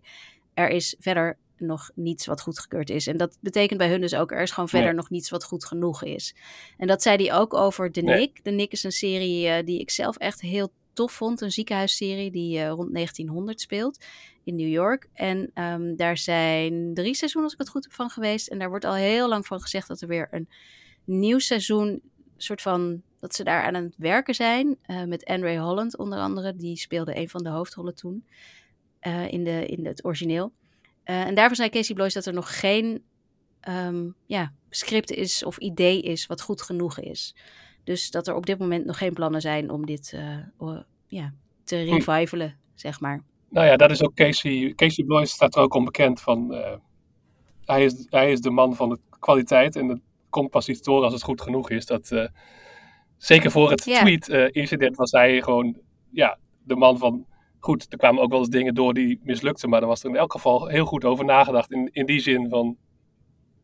[0.53, 3.07] er is verder nog niets wat goedgekeurd is.
[3.07, 4.97] En dat betekent bij hun dus ook, er is gewoon verder Nee.
[4.97, 6.35] nog niets wat goed genoeg is.
[6.77, 8.19] En dat zei hij ook over The Nee.
[8.19, 8.39] Nick.
[8.39, 11.41] The Nick is een serie eh, die ik zelf echt heel tof vond.
[11.41, 14.05] Een ziekenhuisserie die eh, rond 1900 speelt
[14.43, 15.07] in New York.
[15.13, 18.47] En ehm, daar zijn drie seizoenen, als ik het goed heb, van geweest.
[18.47, 20.49] En daar wordt al heel lang van gezegd dat er weer een
[21.07, 22.01] nieuw seizoen,
[22.37, 24.77] soort van, dat ze daar aan het werken zijn.
[24.81, 26.55] eh, met Andre Holland onder andere.
[26.55, 28.25] Die speelde een van de hoofdrollen toen
[28.99, 30.51] eh, in, de, in het origineel.
[31.03, 33.03] Eh, en daarvan zei Casey Bloys dat er nog geen
[33.59, 37.35] ehm, ja, script is of idee is wat goed genoeg is.
[37.83, 40.17] Dus dat er op dit moment nog geen plannen zijn om dit
[41.07, 41.89] ja, te Hm.
[41.89, 43.23] revivalen, zeg maar.
[43.49, 44.73] Nou ja, dat is ook Casey.
[44.75, 46.51] Casey Bloys staat er ook onbekend van.
[47.65, 49.75] hij, is, hij is de man van de kwaliteit.
[49.75, 51.85] En het komt pas iets door als het goed genoeg is.
[51.85, 52.27] Dat, eh,
[53.17, 55.77] zeker voor het tweet-incident was hij gewoon
[56.11, 57.25] ja, de man van.
[57.59, 59.69] Goed, er kwamen ook wel eens dingen door die mislukten.
[59.69, 61.71] Maar er was er in elk geval heel goed over nagedacht.
[61.71, 62.77] In, in die zin van.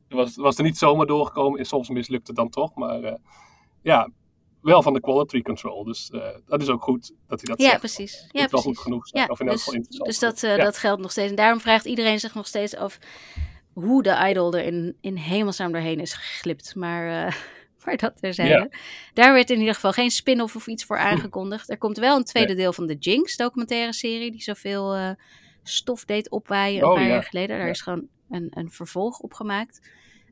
[0.07, 1.59] Er was, was er niet zomaar doorgekomen.
[1.59, 2.75] En soms mislukte het dan toch.
[2.75, 3.15] Maar eh,
[3.81, 4.09] ja,
[4.61, 5.83] wel van de quality control.
[5.83, 7.79] Dus eh, dat is ook goed dat hij dat Ja, zegt.
[7.79, 8.13] precies.
[8.31, 8.65] Ja, moet wel precies.
[8.65, 9.23] goed genoeg zijn.
[9.23, 10.09] Ja, of in elk dus, geval interessant.
[10.09, 10.63] dus dat, eh, Ja.
[10.63, 11.29] dat geldt nog steeds.
[11.29, 12.99] En daarom vraagt iedereen zich nog steeds af
[13.73, 16.75] hoe de idol er in, in hemelsnaam doorheen is geglipt.
[16.75, 17.33] Maar, eh,
[17.85, 18.51] maar dat terzijde.
[18.53, 18.69] Ja.
[19.13, 21.69] Daar werd in ieder geval geen spin-off of iets voor aangekondigd.
[21.69, 24.31] Er komt wel een tweede deel van de Jinx documentaire serie.
[24.31, 25.09] Die zoveel eh,
[25.63, 27.09] stof deed opwaaien een Oh, paar ja.
[27.09, 27.55] jaar geleden.
[27.57, 27.71] Daar Ja.
[27.71, 29.89] is gewoon een, een vervolg op gemaakt.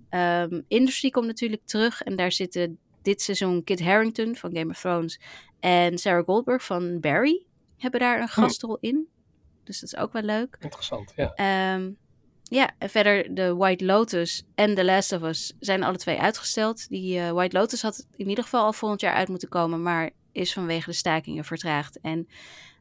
[0.10, 2.02] Ehm Industry komt natuurlijk terug.
[2.02, 5.20] En daar zitten dit seizoen Kit Harington van Game of Thrones.
[5.60, 7.44] En Sarah Goldberg van Barry
[7.78, 8.42] hebben daar een Hm.
[8.42, 9.08] gastrol in.
[9.64, 10.58] Dus dat is ook wel leuk.
[10.60, 11.34] Interessant, ja.
[11.36, 11.92] Ehm,
[12.52, 16.90] ja, en verder de White Lotus en The Last of Us zijn alle twee uitgesteld.
[16.90, 20.10] Die eh, White Lotus had in ieder geval al volgend jaar uit moeten komen, maar
[20.32, 22.00] is vanwege de stakingen vertraagd.
[22.00, 22.28] En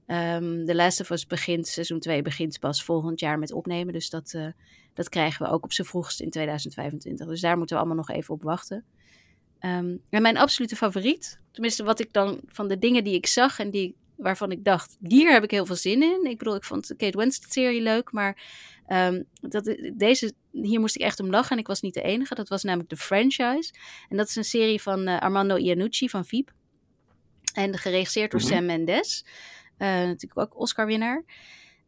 [0.07, 3.93] ehm The Last of Us begint, seizoen 2 begint pas volgend jaar met opnemen.
[3.93, 4.47] Dus dat, eh,
[4.95, 7.27] dat krijgen we ook op zijn vroegst in 2025.
[7.27, 8.85] Dus daar moeten we allemaal nog even op wachten.
[9.59, 13.59] Ehm, en mijn absolute favoriet, tenminste wat ik dan van de dingen die ik zag
[13.59, 16.25] en die, waarvan ik dacht, hier heb ik heel veel zin in.
[16.25, 18.43] Ik bedoel, ik vond de Kate Winslet-serie leuk, maar
[18.89, 21.51] um, dat, deze, hier moest ik echt om lachen.
[21.51, 22.35] En ik was niet de enige.
[22.35, 23.73] Dat was namelijk de franchise.
[24.09, 26.53] En dat is een serie van uh, Armando Iannucci van Veep.
[27.55, 28.57] En geregisseerd door mm -hmm.
[28.57, 29.25] Sam Mendes.
[29.79, 31.25] Uh, natuurlijk ook Oscar-winnaar.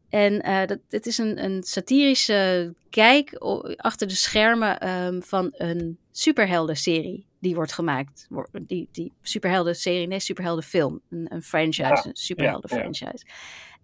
[0.08, 3.34] En uh, dat, het is een, een satirische kijk
[3.76, 8.28] achter de schermen um, van een superhelden-serie die wordt gemaakt.
[8.52, 11.00] Die, die superhelden-serie, nee, superheldenfilm.
[11.10, 13.04] Een, een franchise, ja, een superhelden-franchise.
[13.04, 13.34] Ja, ja.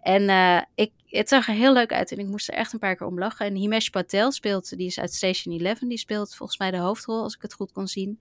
[0.01, 2.79] En uh, ik, het zag er heel leuk uit en ik moest er echt een
[2.79, 3.47] paar keer om lachen.
[3.47, 7.23] En Himesh Patel speelt, die is uit Station 11, die speelt volgens mij de hoofdrol,
[7.23, 8.21] als ik het goed kon zien.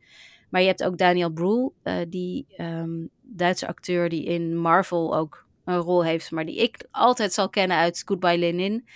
[0.49, 5.45] Maar je hebt ook Daniel Brühl, uh, die um, Duitse acteur die in Marvel ook
[5.65, 8.87] een rol heeft, maar die ik altijd zal kennen uit Goodbye Lenin.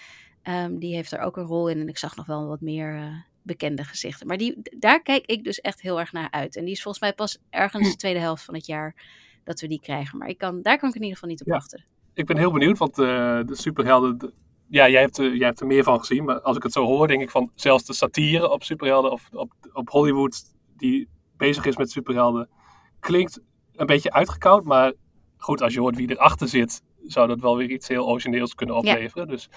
[0.44, 2.96] Um, die heeft er ook een rol in en ik zag nog wel wat meer
[2.96, 4.28] uh, bekende gezichten.
[4.28, 6.56] Maar die, daar kijk ik dus echt heel erg naar uit.
[6.56, 8.96] En die is volgens mij pas ergens de tweede helft van het jaar
[9.44, 10.18] dat we die krijgen.
[10.18, 11.54] Maar ik kan, daar kan ik in ieder geval niet op ja.
[11.54, 11.86] wachten.
[12.14, 13.06] Ik ben heel benieuwd, want uh,
[13.46, 14.18] de superhelden...
[14.18, 14.34] De,
[14.68, 16.24] ja, jij hebt, uh, jij hebt er meer van gezien.
[16.24, 19.30] Maar als ik het zo hoor, denk ik van zelfs de satire op superhelden of
[19.32, 20.44] op, op Hollywood
[20.78, 22.50] die bezig is met superhelden,
[23.00, 23.40] klinkt
[23.76, 24.64] een beetje uitgekoud.
[24.64, 24.94] Maar
[25.38, 28.76] goed, als je hoort wie erachter zit, zou dat wel weer iets heel origineels kunnen
[28.76, 29.26] opleveren.
[29.26, 29.32] Ja.
[29.32, 29.50] Dus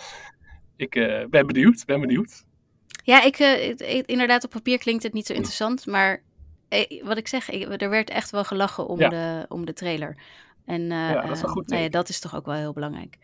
[0.77, 2.45] ik uh, ben benieuwd, ben benieuwd.
[3.05, 6.23] Ja, ik, uh, inderdaad, op papier klinkt het niet zo interessant, maar
[6.69, 9.09] eh, wat ik zeg, ik, er werd echt wel gelachen om, ja.
[9.09, 10.17] de, om de trailer.
[10.65, 11.69] En uh, ja, dat is goed.
[11.69, 13.19] Nou ja, dat is toch ook wel heel belangrijk.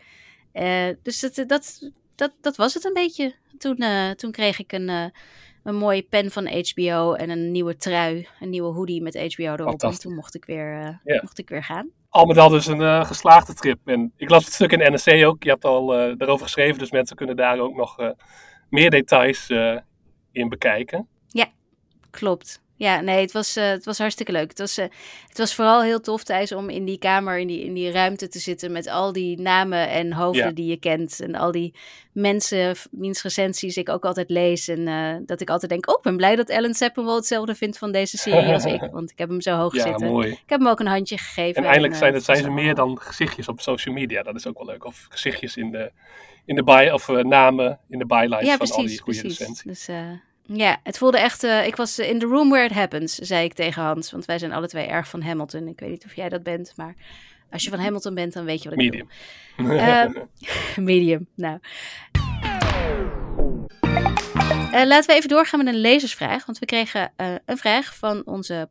[1.03, 3.33] dus dat, dat, dat, dat was het een beetje.
[3.57, 3.83] Toen,
[4.15, 4.89] toen kreeg ik een,
[5.63, 9.81] een mooie pen van HBO en een nieuwe trui, een nieuwe hoodie met HBO erop.
[9.83, 13.53] En toen mocht ik weer, mocht ik weer gaan al met al dus een geslaagde
[13.53, 13.79] trip.
[13.85, 15.43] En ik las het stuk in NRC ook.
[15.43, 15.85] Je hebt al
[16.17, 17.97] daarover geschreven, dus mensen kunnen daar ook nog
[18.71, 19.49] meer details
[20.31, 21.07] in bekijken.
[21.27, 21.51] Ja,
[22.09, 22.61] klopt.
[22.81, 24.49] Ja, nee, het was, uh, het was hartstikke leuk.
[24.49, 24.85] Het was, uh,
[25.27, 28.27] het was vooral heel tof, Thijs, om in die kamer, in die, in die ruimte
[28.27, 30.51] te zitten met al die namen en hoofden ja.
[30.51, 31.19] die je kent.
[31.19, 31.73] En al die
[32.11, 34.67] mensen, wiens recensies ik ook altijd lees.
[34.67, 37.77] En uh, dat ik altijd denk, oh, ik ben blij dat Ellen Seppenwell hetzelfde vindt
[37.77, 38.87] van deze serie als ik.
[38.91, 40.07] Want ik heb hem zo hoog ja, zitten.
[40.07, 40.29] Mooi.
[40.29, 41.63] Ik heb hem ook een handje gegeven.
[41.63, 44.23] En eindelijk en, zijn, het, zijn ze meer dan gezichtjes op social media.
[44.23, 44.85] Dat is ook wel leuk.
[44.85, 45.91] Of gezichtjes in de,
[46.45, 49.39] in de by, of namen in de bylines ja, van precies, al die goede precies.
[49.39, 49.85] recensies.
[49.85, 49.89] Dus,
[50.53, 51.43] ja, het voelde echt.
[51.43, 54.11] Uh, ik was in the room where it happens, zei ik tegen Hans.
[54.11, 55.67] Want wij zijn alle twee erg van Hamilton.
[55.67, 56.95] Ik weet niet of jij dat bent, maar
[57.49, 59.07] als je van Hamilton bent, dan weet je wat ik medium.
[59.57, 59.73] bedoel.
[59.73, 60.05] Uh,
[60.91, 61.59] medium, nou.
[64.73, 66.45] Uh, laten we even doorgaan met een lezersvraag.
[66.45, 67.13] Want we kregen
[67.45, 68.69] een vraag van onze,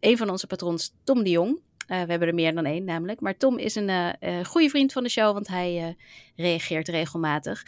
[0.00, 1.60] een van onze patrons, Tom de Jong.
[1.90, 3.20] We hebben er meer dan één namelijk.
[3.20, 4.14] Maar Tom is een
[4.46, 5.96] goede vriend van de show, want hij
[6.36, 7.64] reageert regelmatig.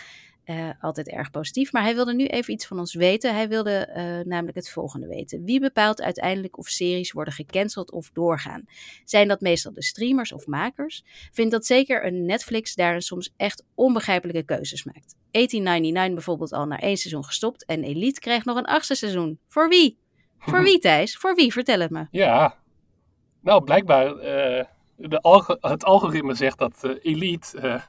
[0.80, 1.72] Altijd erg positief.
[1.72, 3.35] Maar hij wilde nu even iets van ons weten.
[3.35, 3.88] Hij wilde
[4.26, 5.44] namelijk het volgende weten.
[5.44, 8.64] Wie bepaalt uiteindelijk of series worden gecanceld of doorgaan?
[9.04, 11.04] Zijn dat meestal de streamers of makers?
[11.32, 15.16] Vindt dat zeker een Netflix daarin soms echt onbegrijpelijke keuzes maakt?
[15.30, 17.64] 1899 bijvoorbeeld al na één seizoen gestopt.
[17.64, 19.38] En Elite krijgt nog een achtste seizoen.
[19.48, 19.98] Voor wie?
[20.38, 21.16] Voor wie, Thijs?
[21.16, 21.52] Voor wie?
[21.52, 22.06] Vertel het me.
[22.11, 22.62] Ja,
[23.42, 24.07] nou blijkbaar...
[24.07, 24.64] Uh,
[24.96, 27.81] de alg het algoritme zegt dat Elite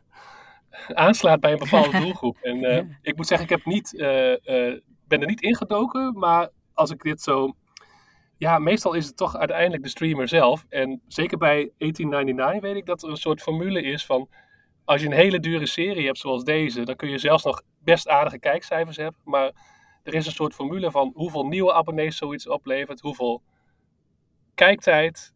[1.05, 2.37] aanslaat bij een bepaalde doelgroep.
[2.41, 3.91] En ik moet zeggen, ik heb niet,
[5.07, 7.55] ben er niet ingedoken, maar als ik dit zo...
[8.37, 10.65] Ja, meestal is het toch uiteindelijk de streamer zelf.
[10.69, 14.29] En zeker bij 1899 weet ik dat er een soort formule is van...
[14.85, 18.07] Als je een hele dure serie hebt zoals deze, dan kun je zelfs nog best
[18.07, 19.21] aardige kijkcijfers hebben.
[19.23, 19.51] Maar
[20.03, 23.41] er is een soort formule van hoeveel nieuwe abonnees zoiets oplevert, hoeveel
[24.53, 25.32] kijktijd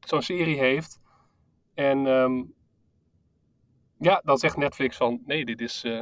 [0.00, 1.00] zo'n serie heeft.
[1.74, 2.54] En um,
[3.98, 6.00] ja, dan zegt Netflix van nee, dit is, uh,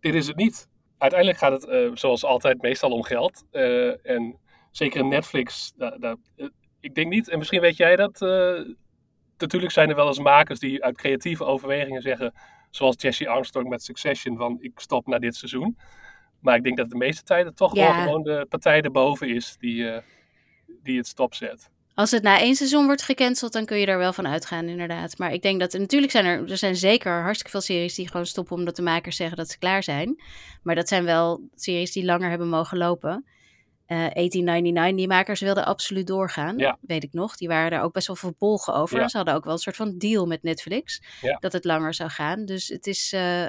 [0.00, 0.68] dit is het niet.
[0.98, 3.44] Uiteindelijk gaat het uh, zoals altijd meestal om geld.
[3.52, 4.38] Uh, en
[4.70, 5.74] zeker in Netflix,
[6.80, 8.20] ik denk niet, en misschien weet jij dat,
[9.38, 12.34] natuurlijk zijn er wel eens makers die uit creatieve overwegingen zeggen,
[12.70, 15.78] zoals Jesse Armstrong met Succession, van ik stop na dit seizoen.
[16.40, 17.94] Maar ik denk dat de meeste tijden toch ja.
[17.94, 20.00] wel gewoon de partij erboven is die,
[20.82, 21.70] die het stopzet.
[21.96, 25.18] Als het na één seizoen wordt gecanceld, dan kun je er wel van uitgaan, inderdaad.
[25.18, 28.26] Maar ik denk dat natuurlijk zijn er, er zijn zeker hartstikke veel series die gewoon
[28.26, 30.22] stoppen omdat de makers zeggen dat ze klaar zijn.
[30.62, 33.24] Maar dat zijn wel series die langer hebben mogen lopen.
[33.86, 36.78] Uh, 1899, die makers wilden absoluut doorgaan, ja.
[36.80, 37.36] weet ik nog.
[37.36, 38.98] Die waren daar ook best wel verbolgen over.
[38.98, 39.08] Ja.
[39.08, 41.36] Ze hadden ook wel een soort van deal met Netflix, ja.
[41.40, 42.44] dat het langer zou gaan.
[42.44, 43.42] Dus het is, uh,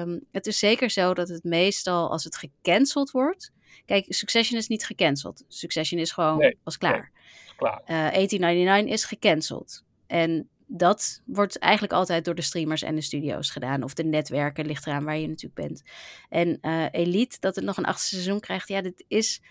[0.00, 3.52] um, het is zeker zo dat het meestal, als het gecanceld wordt...
[3.86, 5.44] Kijk, Succession is niet gecanceld.
[5.48, 7.10] Succession is gewoon, nee, was klaar.
[7.14, 7.51] Nee.
[7.62, 7.80] Klaar.
[7.80, 9.84] Uh, 1899 is gecanceld.
[10.06, 13.82] En dat wordt eigenlijk altijd door de streamers en de studio's gedaan.
[13.82, 15.82] Of de netwerken, ligt eraan waar je natuurlijk bent.
[16.28, 19.42] En uh, Elite, dat het nog een achtste seizoen krijgt, ja, dit is,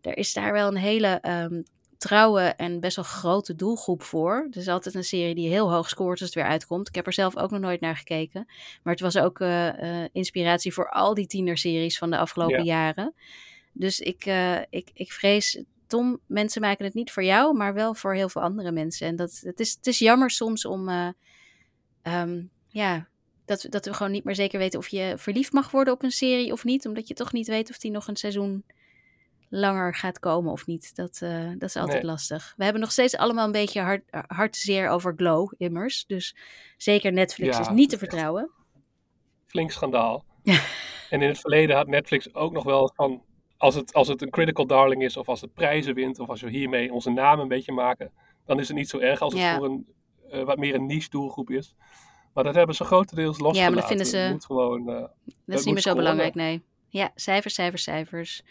[0.00, 1.64] er is daar wel een hele um,
[1.98, 4.44] trouwe en best wel grote doelgroep voor.
[4.46, 6.88] Het is altijd een serie die heel hoog scoort als het weer uitkomt.
[6.88, 8.44] Ik heb er zelf ook nog nooit naar gekeken.
[8.82, 12.84] Maar het was ook uh, uh, inspiratie voor al die tienerseries van de afgelopen ja.
[12.84, 13.14] jaren.
[13.72, 14.26] Dus ik,
[14.70, 18.42] ik, ik vrees, Tom, mensen maken het niet voor jou, maar wel voor heel veel
[18.42, 19.06] andere mensen.
[19.06, 20.88] En dat, het, is, het is jammer soms om,
[22.02, 23.08] um, ja,
[23.44, 26.10] dat, dat we gewoon niet meer zeker weten of je verliefd mag worden op een
[26.10, 26.86] serie of niet.
[26.86, 28.64] Omdat je toch niet weet of die nog een seizoen
[29.48, 30.96] langer gaat komen of niet.
[30.96, 32.10] Dat, uh, dat is altijd nee.
[32.10, 32.54] lastig.
[32.56, 36.06] We hebben nog steeds allemaal een beetje hard, hartzeer over Glow, immers.
[36.06, 36.36] Dus
[36.76, 38.50] zeker Netflix Ja, is niet te vertrouwen.
[39.46, 40.24] Flink schandaal.
[41.10, 43.22] En in het verleden had Netflix ook nog wel van.
[43.64, 46.40] Als het, als het een critical darling is, of als het prijzen wint, of als
[46.40, 48.10] we hiermee onze naam een beetje maken,
[48.46, 49.56] dan is het niet zo erg als het Ja.
[49.56, 49.86] voor een
[50.30, 51.74] eh, wat meer een niche doelgroep is.
[52.34, 53.76] Maar dat hebben ze grotendeels losgelaten.
[53.76, 54.94] dat vinden ze- Het moet gewoon, eh,
[55.46, 56.62] Dat is niet meer zo belangrijk, nee.
[56.88, 58.42] Ja, cijfers, cijfers, cijfers.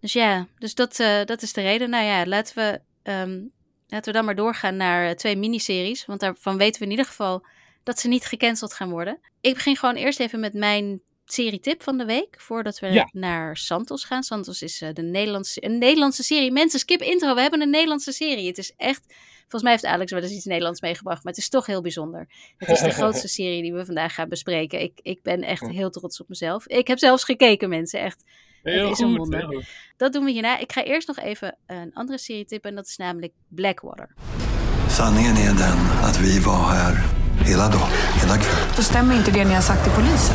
[0.00, 1.90] Dus ja, dus dat, eh, dat is de reden.
[1.90, 3.40] Nou ja, laten we, ehm,
[3.88, 6.06] laten we dan maar doorgaan naar eh, twee miniseries.
[6.06, 7.46] Want daarvan weten we in ieder geval
[7.82, 9.18] dat ze niet gecanceld gaan worden.
[9.40, 11.00] Ik begin gewoon eerst even met mijn
[11.32, 12.34] serietip van de week.
[12.38, 13.08] Voordat we Ja.
[13.12, 14.22] naar Santos gaan.
[14.22, 16.52] Santos is eh, de Nederlandse, een Nederlandse serie.
[16.52, 17.34] Mensen, skip intro.
[17.34, 18.46] We hebben een Nederlandse serie.
[18.46, 19.04] Het is echt...
[19.40, 21.24] Volgens mij heeft Alex wel eens iets Nederlands meegebracht.
[21.24, 22.28] Maar het is toch heel bijzonder.
[22.56, 24.80] Het is de grootste serie die we vandaag gaan bespreken.
[24.80, 26.66] Ik, ik ben echt heel trots op mezelf.
[26.66, 28.00] Ik heb zelfs gekeken, mensen.
[28.00, 28.24] Echt.
[28.62, 29.38] Heel is een goed, wonder.
[29.38, 29.64] heel goed.
[29.96, 30.58] Dat doen we hierna.
[30.58, 32.70] Ik ga eerst nog even een andere serie tippen.
[32.70, 34.14] En dat is namelijk Blackwater.
[34.88, 37.04] Sanningen är den att vi var här
[37.44, 38.76] hela dagen, hela kvällen.
[38.76, 40.34] Då stämmer inte det ni har sagt till polisen.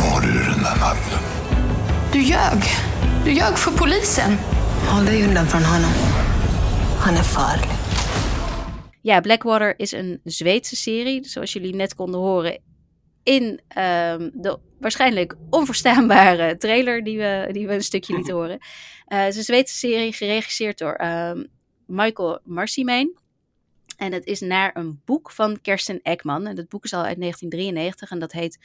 [0.00, 1.20] Var du den där natten?
[2.12, 2.62] Du ljög.
[3.24, 4.32] Du ljög för polisen.
[4.86, 5.90] Håll dig undan från honom.
[6.98, 7.70] Han är farlig.
[9.02, 11.24] Ja, Blackwater is een Zweedse serie.
[11.24, 12.58] Zoals jullie net konden horen
[13.22, 18.58] in ehm, de waarschijnlijk onverstaanbare trailer die we, die we een stukje lieten horen.
[19.06, 21.44] Eh, het is een Zweedse serie geregisseerd door ehm,
[21.86, 23.18] Michael Marsimijn.
[23.96, 26.46] En het is naar een boek van Kersten Ekman.
[26.46, 28.58] En dat boek is al uit 1993 en dat heet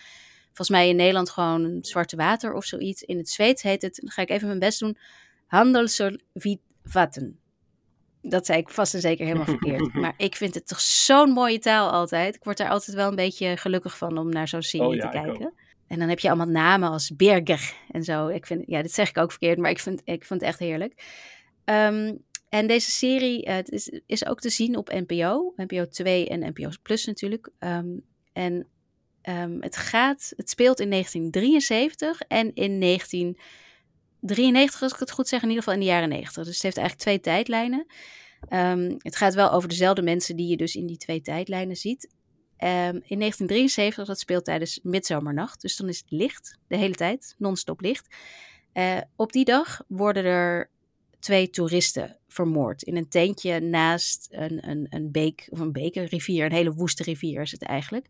[0.55, 3.03] volgens mij in Nederland gewoon Zwarte Water of zoiets.
[3.03, 4.97] In het Zweeds heet het, dan ga ik even mijn best doen,
[5.45, 7.39] Handelsel vid vatten.
[8.21, 9.93] Dat zei ik vast en zeker helemaal verkeerd.
[10.01, 12.35] Maar ik vind het toch zo'n mooie taal altijd.
[12.35, 15.09] Ik word daar altijd wel een beetje gelukkig van om naar zo'n serie Oh ja,
[15.09, 15.53] te kijken.
[15.87, 18.27] En dan heb je allemaal namen als Berger en zo.
[18.27, 20.59] Ik vind, ja, dit zeg ik ook verkeerd, maar ik vind, ik vind het echt
[20.59, 21.03] heerlijk.
[21.63, 22.15] Ehm,
[22.49, 26.69] en deze serie het is, is ook te zien op NPO, NPO 2 en NPO
[26.81, 27.49] Plus natuurlijk.
[27.59, 27.97] Ehm,
[28.33, 28.67] en
[29.25, 35.41] ehm, het gaat, het speelt in 1973 en in 1993, als ik het goed zeg,
[35.41, 36.43] in ieder geval in de jaren 90.
[36.43, 37.85] Dus het heeft eigenlijk twee tijdlijnen.
[38.49, 42.13] Ehm, het gaat wel over dezelfde mensen die je dus in die twee tijdlijnen ziet.
[42.57, 47.35] Ehm, in 1973, dat speelt tijdens Midzomernacht, dus dan is het licht, de hele tijd,
[47.37, 48.15] non-stop licht.
[48.73, 50.69] Eh, op die dag worden er
[51.19, 56.05] twee toeristen vermoord in een tentje naast een, een, een beek, of een beek, een
[56.05, 58.07] rivier, een hele woeste rivier is het eigenlijk.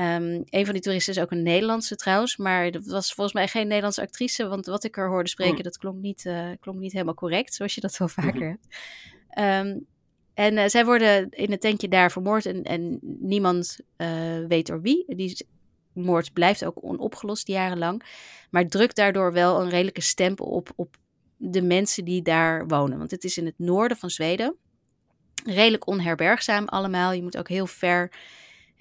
[0.00, 3.48] Ehm, een van die toeristen is ook een Nederlandse trouwens, maar dat was volgens mij
[3.48, 5.62] geen Nederlandse actrice, want wat ik er hoorde spreken, Hmm.
[5.62, 8.66] dat klonk niet, eh, klonk niet helemaal correct, zoals je dat wel vaker hebt.
[9.30, 9.78] Ehm,
[10.34, 14.08] en eh, zij worden in het tentje daar vermoord en, en niemand eh,
[14.48, 15.04] weet door wie.
[15.16, 15.46] Die
[15.92, 18.02] moord blijft ook onopgelost jarenlang,
[18.50, 20.96] maar drukt daardoor wel een redelijke stempel op, op
[21.36, 22.98] de mensen die daar wonen.
[22.98, 24.56] Want het is in het noorden van Zweden.
[25.44, 27.12] Redelijk onherbergzaam allemaal.
[27.12, 28.10] Je moet ook heel ver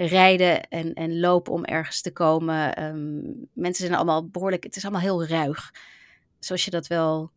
[0.08, 2.76] rijden en, en lopen om ergens te komen.
[2.76, 3.20] Ehm,
[3.54, 4.64] mensen zijn allemaal behoorlijk...
[4.64, 5.74] Het is allemaal heel ruig.
[6.40, 7.32] Zoals je dat wel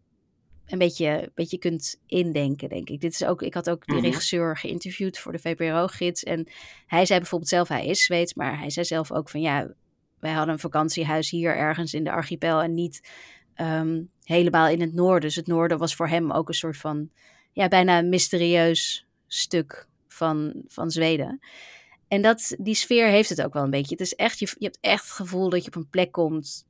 [0.66, 3.00] een beetje, een beetje kunt indenken, denk ik.
[3.00, 4.02] Dit is ook, ik had ook de Mhm.
[4.02, 6.22] regisseur geïnterviewd voor de VPRO-gids.
[6.22, 6.46] En
[6.86, 9.74] hij zei bijvoorbeeld zelf, hij is Zweeds, maar hij zei zelf ook van ja,
[10.18, 13.10] wij hadden een vakantiehuis hier ergens in de archipel en niet
[13.54, 15.20] ehm, helemaal in het noorden.
[15.20, 17.10] Dus het noorden was voor hem ook een soort van,
[17.52, 21.40] ja, bijna mysterieus stuk van, van Zweden.
[22.12, 23.90] En dat, die sfeer heeft het ook wel een beetje.
[23.96, 26.66] Het is echt, je, je hebt echt het gevoel dat je op een plek komt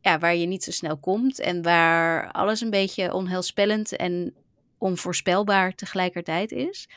[0.00, 1.40] ja, waar je niet zo snel komt.
[1.40, 4.34] En waar alles een beetje onheilspellend en
[4.78, 6.88] onvoorspelbaar tegelijkertijd is.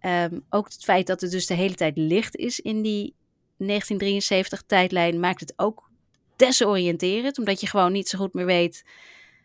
[0.00, 3.14] Ehm, ook het feit dat het dus de hele tijd licht is in die
[3.56, 5.90] 1973 tijdlijn maakt het ook
[6.36, 7.38] desoriënterend.
[7.38, 8.84] Omdat je gewoon niet zo goed meer weet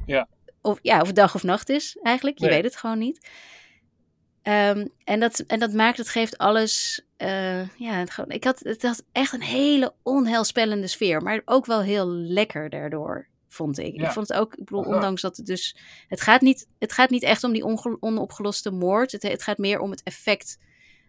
[0.06, 0.28] Ja.
[0.62, 2.39] of, ja, of het dag of nacht is eigenlijk.
[2.39, 2.54] Je Nee.
[2.54, 3.28] weet het gewoon niet.
[4.41, 7.02] Ehm, en, dat, en dat maakt, het geeft alles.
[7.24, 11.21] Eh, ja, het, gewoon- ik had, het had echt een hele onheilspellende sfeer.
[11.21, 13.95] Maar ook wel heel lekker daardoor, vond ik.
[13.95, 14.05] Ja.
[14.05, 15.76] Ik vond het ook, ik bedoel, ondanks dat het dus.
[16.07, 17.65] Het gaat niet, het gaat niet echt om die
[17.99, 19.11] onopgeloste moord.
[19.11, 20.57] Het, het gaat meer om het effect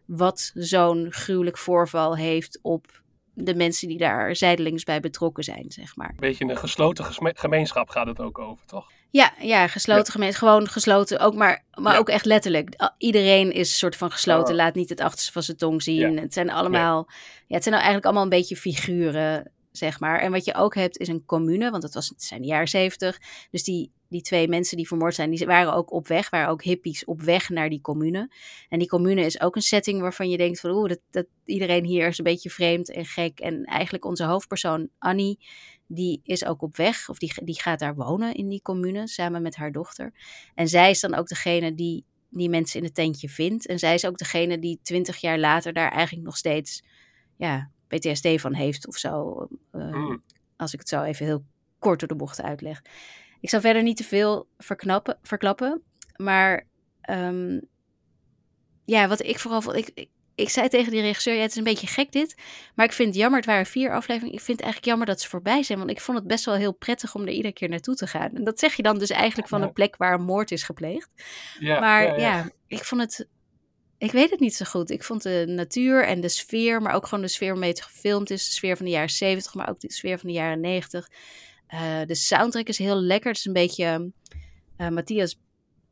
[0.04, 3.02] wat zo'n gruwelijk voorval heeft op
[3.34, 6.08] de mensen die daar zijdelings bij betrokken zijn, zeg maar.
[6.08, 8.90] Een beetje een gesloten gemeenschap gaat het ook over, toch?
[9.10, 10.48] Ja, ja gesloten gemeenschap.
[10.48, 11.98] Gewoon gesloten, ook maar, maar Ja.
[11.98, 12.90] ook echt letterlijk.
[12.98, 14.50] Iedereen is een soort van gesloten.
[14.50, 14.60] Oh.
[14.60, 16.12] Laat niet het achterste van zijn tong zien.
[16.14, 16.20] Ja.
[16.20, 17.06] Het zijn allemaal,
[17.46, 20.20] ja, het zijn nou eigenlijk allemaal een beetje figuren, zeg maar.
[20.20, 22.68] En wat je ook hebt is een commune, want het, was, het zijn de jaren
[22.68, 23.20] zeventig.
[23.50, 26.62] Dus die, die twee mensen die vermoord zijn, die waren ook op weg, waren ook
[26.62, 28.30] hippies op weg naar die commune.
[28.68, 31.84] En die commune is ook een setting waarvan je denkt van, oeh, dat, dat iedereen
[31.84, 33.40] hier is een beetje vreemd en gek.
[33.40, 35.38] En eigenlijk onze hoofdpersoon Annie,
[35.86, 39.42] die is ook op weg, of die, die gaat daar wonen in die commune, samen
[39.42, 40.12] met haar dochter.
[40.54, 43.66] En zij is dan ook degene die die mensen in het tentje vindt.
[43.66, 46.82] En zij is ook degene die twintig jaar later daar eigenlijk nog steeds
[47.36, 49.46] ja, PTSD van heeft of zo.
[49.70, 50.22] eh, Mm.
[50.56, 51.44] Als ik het zo even heel
[51.78, 52.82] kort door de bocht uitleg.
[53.40, 55.82] Ik zal verder niet te veel verknappen, verklappen.
[56.16, 56.66] Maar
[57.00, 57.60] ehm,
[58.84, 59.76] ja, wat ik vooral vond.
[59.76, 62.34] Ik, ik, ik zei tegen die regisseur: ja, het is een beetje gek dit.
[62.74, 64.34] Maar ik vind het jammer, het waren vier afleveringen.
[64.38, 65.78] Ik vind het eigenlijk jammer dat ze voorbij zijn.
[65.78, 68.30] Want ik vond het best wel heel prettig om er iedere keer naartoe te gaan.
[68.34, 71.10] En dat zeg je dan dus eigenlijk van een plek waar een moord is gepleegd.
[71.58, 73.28] Ja, Maar ja, ik vond het.
[74.04, 74.90] Ik weet het niet zo goed.
[74.90, 78.30] Ik vond de natuur en de sfeer, maar ook gewoon de sfeer waarmee het gefilmd
[78.30, 78.46] is.
[78.46, 81.10] De sfeer van de jaren 70, maar ook de sfeer van de jaren 90.
[81.66, 83.28] Eh, de soundtrack is heel lekker.
[83.28, 84.12] Het is een beetje.
[84.76, 85.38] eh, Matthias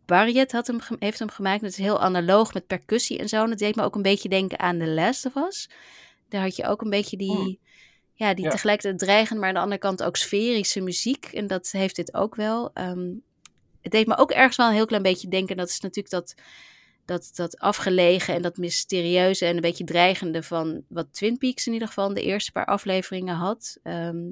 [0.06, 1.60] Barriet had hem, heeft hem gemaakt.
[1.60, 3.42] Het is heel analoog met percussie en zo.
[3.42, 5.70] En dat deed me ook een beetje denken aan The Last of Us.
[6.28, 7.34] Daar had je ook een beetje die.
[7.36, 7.58] Hmm.
[8.14, 8.50] Ja, die Ja.
[8.50, 11.24] tegelijkertijd dreigend, maar aan de andere kant ook sferische muziek.
[11.24, 12.70] En dat heeft dit ook wel.
[12.74, 13.08] Ehm,
[13.80, 15.56] het deed me ook ergens wel een heel klein beetje denken.
[15.56, 16.34] Dat is natuurlijk dat,
[17.04, 21.72] dat, dat afgelegen en dat mysterieuze en een beetje dreigende van wat Twin Peaks in
[21.72, 23.78] ieder geval de eerste paar afleveringen had.
[23.82, 24.30] Ehm,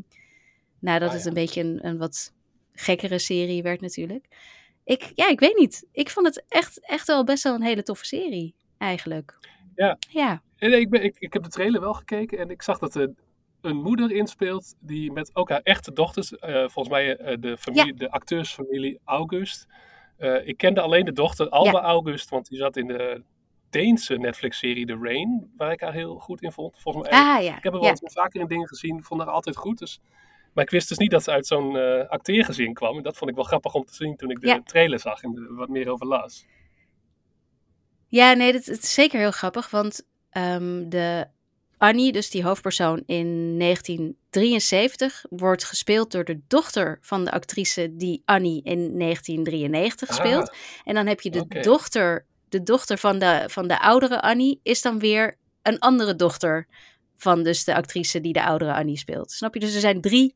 [0.79, 2.33] nadat Ah, het een beetje een, een wat
[2.73, 4.27] gekkere serie werd natuurlijk.
[4.85, 5.87] Ik, ja, ik weet niet.
[5.93, 9.39] Ik vond het echt, echt wel best wel een hele toffe serie, eigenlijk.
[9.75, 9.99] Ja.
[10.09, 12.95] Ja, En ik, ben, ik, ik heb de trailer wel gekeken en ik zag dat
[12.95, 13.11] er
[13.61, 17.95] een moeder inspeelt die met ook haar echte dochters, eh, volgens mij eh, de, familie,
[17.95, 19.67] de acteursfamilie August.
[20.21, 21.85] Eh, ik kende alleen de dochter Alba Ja.
[21.85, 23.23] August, want die zat in de
[23.71, 26.79] Deense Netflix-serie The Rain, waar ik haar heel goed in vond.
[26.79, 27.57] Volgens mij, ah ja.
[27.57, 27.89] ik heb haar ja.
[27.89, 29.79] wel eens vaker in dingen gezien, vond haar altijd goed.
[29.79, 30.01] Dus,
[30.55, 32.97] maar ik wist dus niet dat ze uit zo'n eh acteergezin kwam.
[32.97, 34.61] En dat vond ik wel grappig om te zien toen ik de Ja.
[34.65, 36.47] trailer zag en er wat meer over las.
[38.07, 41.27] Ja, nee, dat, is zeker heel grappig, want ehm, de
[41.81, 48.23] Annie, dus die hoofdpersoon in 1973, wordt gespeeld door de dochter van de actrice die
[48.25, 50.51] Annie in 1993 speelt.
[50.51, 54.61] Ah, En dan heb je de dochter, de dochter van de, van de oudere Annie,
[54.63, 56.67] is dan weer een andere dochter
[57.23, 59.33] van dus de actrice die de oudere Annie speelt.
[59.33, 59.61] Snap je?
[59.61, 60.35] Dus er zijn drie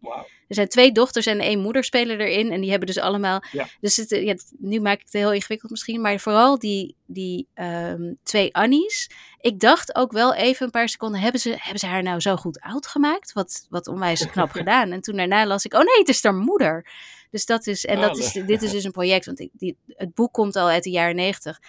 [0.49, 2.53] er zijn twee dochters en één moeder spelen erin.
[2.53, 3.43] En die hebben dus allemaal.
[3.53, 3.66] Ja.
[3.80, 6.01] Dus het, ja, het- nu maak ik het heel ingewikkeld misschien.
[6.01, 9.11] Maar vooral die, die ehm, twee Annies.
[9.41, 11.20] Ik dacht ook wel even een paar seconden.
[11.20, 13.32] Hebben ze, hebben ze haar nou zo goed oud gemaakt?
[13.32, 14.93] Wat, wat onwijs knap gedaan.
[14.93, 15.74] En toen daarna las ik.
[15.74, 16.87] Oh nee, het is haar moeder.
[17.30, 17.85] Dus dat is.
[17.85, 18.47] En dat is, leuk.
[18.47, 19.26] dit is dus een project.
[19.26, 21.61] Want die, het boek komt al uit de jaren negentig.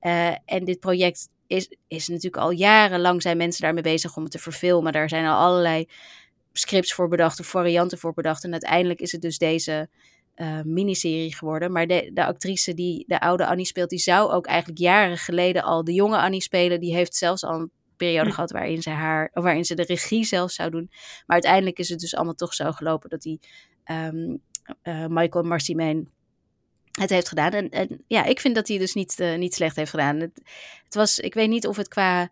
[0.00, 4.32] Eh, en dit project is, is natuurlijk al jarenlang zijn mensen daarmee bezig om het
[4.32, 4.92] te verfilmen.
[4.92, 5.88] Daar zijn al allerlei
[6.52, 8.44] scripts voor bedacht of varianten voor bedacht.
[8.44, 9.88] En uiteindelijk is het dus deze
[10.34, 11.72] eh, miniserie geworden.
[11.72, 15.62] Maar de, de actrice die de oude Annie speelt, die zou ook eigenlijk jaren geleden
[15.62, 16.80] al de jonge Annie spelen.
[16.80, 18.34] Die heeft zelfs al een periode Hm.
[18.34, 20.86] gehad waarin ze, haar, of waarin ze de regie zelf zou doen.
[20.90, 23.40] Maar uiteindelijk is het dus allemaal toch zo gelopen dat die
[23.84, 24.36] ehm,
[24.82, 26.08] eh, Michael Marcimain
[26.90, 27.50] het heeft gedaan.
[27.52, 30.16] En, en ja, ik vind dat hij dus niet, eh, niet slecht heeft gedaan.
[30.20, 30.40] Het,
[30.84, 32.28] het was, ik weet niet of het qua,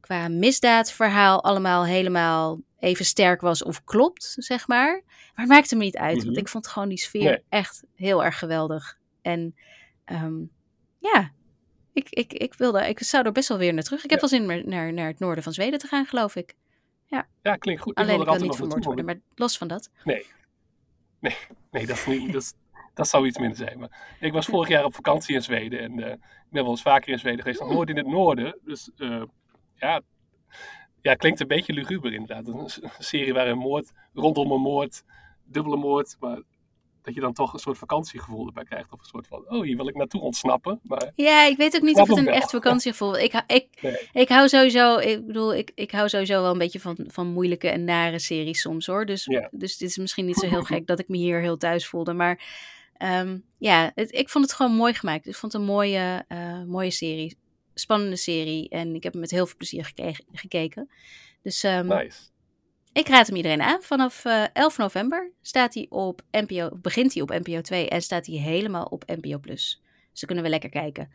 [0.00, 5.02] qua misdaadverhaal allemaal helemaal even sterk was of klopt, zeg maar.
[5.06, 6.38] Maar het maakte me niet uit, want Mhm.
[6.38, 7.42] ik vond gewoon die sfeer Nee.
[7.48, 8.98] echt heel erg geweldig.
[9.22, 9.56] En
[10.04, 10.34] ehm,
[10.98, 11.30] ja,
[11.92, 14.04] ik, ik, ik, wilde, ik zou er best wel weer naar terug.
[14.04, 14.28] Ik heb Ja.
[14.28, 16.54] wel zin naar, naar het noorden van Zweden te gaan, geloof ik.
[17.42, 17.94] Ja, klinkt goed.
[17.94, 19.90] Alleen ik wil niet vermoord worden, maar los van dat.
[20.04, 20.26] Nee.
[21.20, 21.36] Nee,
[21.70, 22.52] nee dat, is niet, dat, is-
[22.94, 23.78] dat zou iets minder zijn.
[23.78, 25.80] Maar ik was vorig jaar op vakantie in Zweden.
[25.80, 27.60] En eh, ik ben wel eens vaker in Zweden geweest.
[27.60, 28.58] Nog nooit in het noorden.
[28.64, 29.22] Dus eh,
[29.76, 30.00] ja,
[31.02, 32.46] ja, klinkt een beetje luguber inderdaad.
[32.46, 35.02] Een serie waar een moord, rondom een moord,
[35.44, 36.16] dubbele moord.
[36.20, 36.42] Maar
[37.02, 38.92] dat je dan toch een soort vakantiegevoel erbij krijgt.
[38.92, 40.80] Of een soort van, oh hier wil ik naartoe ontsnappen.
[40.82, 42.34] Maar Ja, ik weet ook niet of het een wel.
[42.34, 43.22] echt vakantiegevoel is.
[43.24, 44.08] Ik, hou- ik, Nee.
[44.12, 47.68] ik hou sowieso, ik bedoel, ik, ik hou sowieso wel een beetje van, van moeilijke
[47.68, 49.06] en nare series soms hoor.
[49.06, 49.48] Dus, Ja.
[49.52, 52.12] dus dit is misschien niet zo heel gek dat ik me hier heel thuis voelde.
[52.12, 52.44] Maar
[52.96, 55.26] ehm, ja, het, ik vond het gewoon mooi gemaakt.
[55.26, 57.38] Ik vond het een mooie, eh, mooie serie.
[57.74, 58.68] Spannende serie.
[58.68, 60.90] En ik heb hem met heel veel plezier geke- gekeken.
[61.42, 62.18] Dus ehm, nice.
[62.92, 63.82] ik raad hem iedereen aan.
[63.82, 68.26] Vanaf eh 11 november staat hij op NPO, begint hij op NPO 2 en staat
[68.26, 69.82] hij helemaal op NPO Plus.
[70.10, 71.12] Dus dan kunnen we lekker kijken.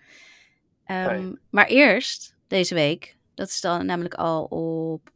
[0.86, 5.12] Ehm, maar eerst, deze week, dat is dan namelijk al op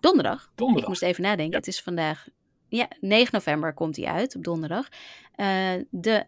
[0.00, 0.42] donderdag.
[0.42, 0.88] Ik Donderdag.
[0.88, 1.50] moest even nadenken.
[1.52, 1.56] Ja.
[1.58, 2.28] Het is vandaag,
[2.76, 4.88] ja, 9 november komt hij uit op donderdag.
[5.34, 6.26] Eh, de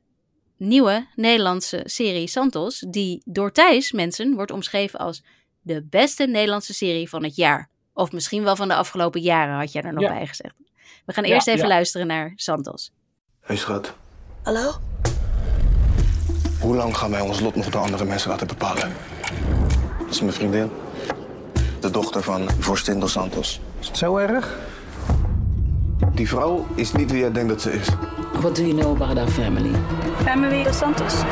[0.57, 5.24] nieuwe Nederlandse serie Santos, die door Thijs mensen wordt omschreven als
[5.61, 7.70] de beste Nederlandse serie van het jaar.
[7.92, 10.09] Of misschien wel van de afgelopen jaren, had jij er nog Ja.
[10.09, 10.55] bij gezegd.
[11.07, 11.68] We gaan Ja, eerst even ja.
[11.68, 12.92] luisteren naar Santos.
[13.40, 13.95] Hey schat,
[14.42, 14.72] Hallo?
[16.61, 18.92] hoe lang gaan wij ons lot nog door andere mensen laten bepalen?
[19.99, 20.70] Dat is mijn vriendin.
[21.80, 23.61] De dochter van vorstin Dos Santos.
[23.80, 24.59] Is het zo erg?
[26.14, 27.88] Die vrouw is niet wie jij denkt dat ze is.
[28.32, 29.78] What do you know about our family?
[30.16, 31.22] Family Dos Santos.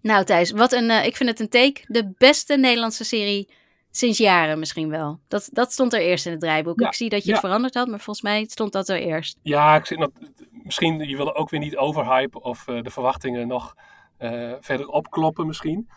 [0.00, 1.80] Nou Thijs, wat een, eh, ik vind het een take.
[1.86, 3.48] De beste Nederlandse serie
[3.90, 5.20] sinds jaren misschien wel.
[5.28, 6.80] Dat, dat stond er eerst in het draaiboek.
[6.80, 7.32] Ja, Ik zie dat je ja.
[7.32, 9.38] het veranderd had, maar volgens mij stond dat er eerst.
[9.42, 10.10] Ja, ik nog,
[10.50, 13.74] misschien, je wil er ook weer niet overhypen of eh, de verwachtingen nog
[14.16, 15.88] eh, verder opkloppen misschien.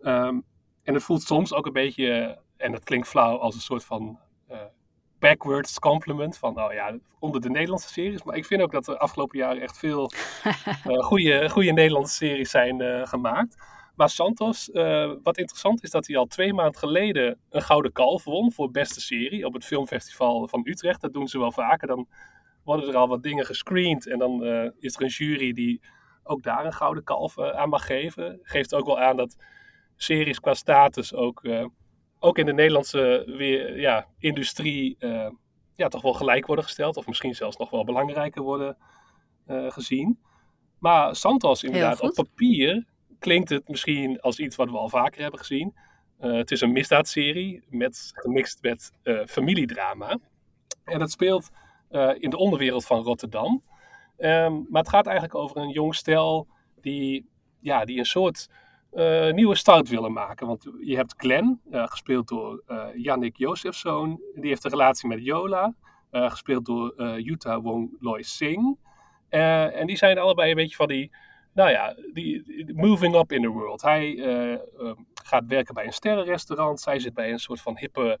[0.00, 0.40] Ehm,
[0.82, 4.18] en het voelt soms ook een beetje, en dat klinkt flauw, als een soort van
[4.48, 4.58] eh,
[5.26, 6.38] backwards compliment.
[6.38, 8.22] Van, nou ja, onder de Nederlandse series.
[8.22, 10.10] Maar ik vind ook dat er afgelopen jaren echt veel
[10.84, 13.56] eh goede, goede Nederlandse series zijn eh, gemaakt.
[13.96, 18.24] Maar Santos, eh, wat interessant is dat hij al twee maanden geleden een Gouden Kalf
[18.24, 21.00] won voor beste serie op het filmfestival van Utrecht.
[21.00, 21.88] Dat doen ze wel vaker.
[21.88, 22.08] Dan
[22.64, 24.44] worden er al wat dingen gescreend en dan
[24.78, 25.80] is er een jury die
[26.22, 28.38] ook daar een Gouden Kalf aan mag geven.
[28.42, 29.36] Geeft ook wel aan dat
[29.96, 31.42] series qua status ook,
[32.26, 35.30] ook in de Nederlandse weer, ja, industrie eh,
[35.76, 36.96] ja, toch wel gelijk worden gesteld.
[36.96, 38.76] Of misschien zelfs nog wel belangrijker worden
[39.46, 40.18] eh, gezien.
[40.78, 42.84] Maar Santos inderdaad, op papier
[43.18, 45.74] klinkt het misschien als iets wat we al vaker hebben gezien.
[46.18, 48.92] Eh, het is een misdaadserie met, gemixt met
[49.26, 50.18] familiedrama.
[50.84, 51.50] En het speelt
[52.18, 53.62] in de onderwereld van Rotterdam.
[54.16, 56.48] Ehm, maar het gaat eigenlijk over een jong stel
[56.80, 57.28] die,
[57.60, 58.48] ja, die een soort
[58.92, 60.46] eh, nieuwe start willen maken.
[60.46, 64.20] Want je hebt Glenn, eh, gespeeld door eh Yannick Josefzoon.
[64.34, 65.74] Die heeft een relatie met Yola,
[66.10, 68.78] gespeeld door Yuta Wong Loy Singh.
[69.28, 71.10] En die zijn allebei een beetje van die,
[71.56, 73.82] nou ja, die, moving up in the world.
[73.82, 74.58] Hij eh, eh,
[75.14, 76.80] gaat werken bij een sterrenrestaurant.
[76.80, 78.18] Zij zit bij een soort van hippe,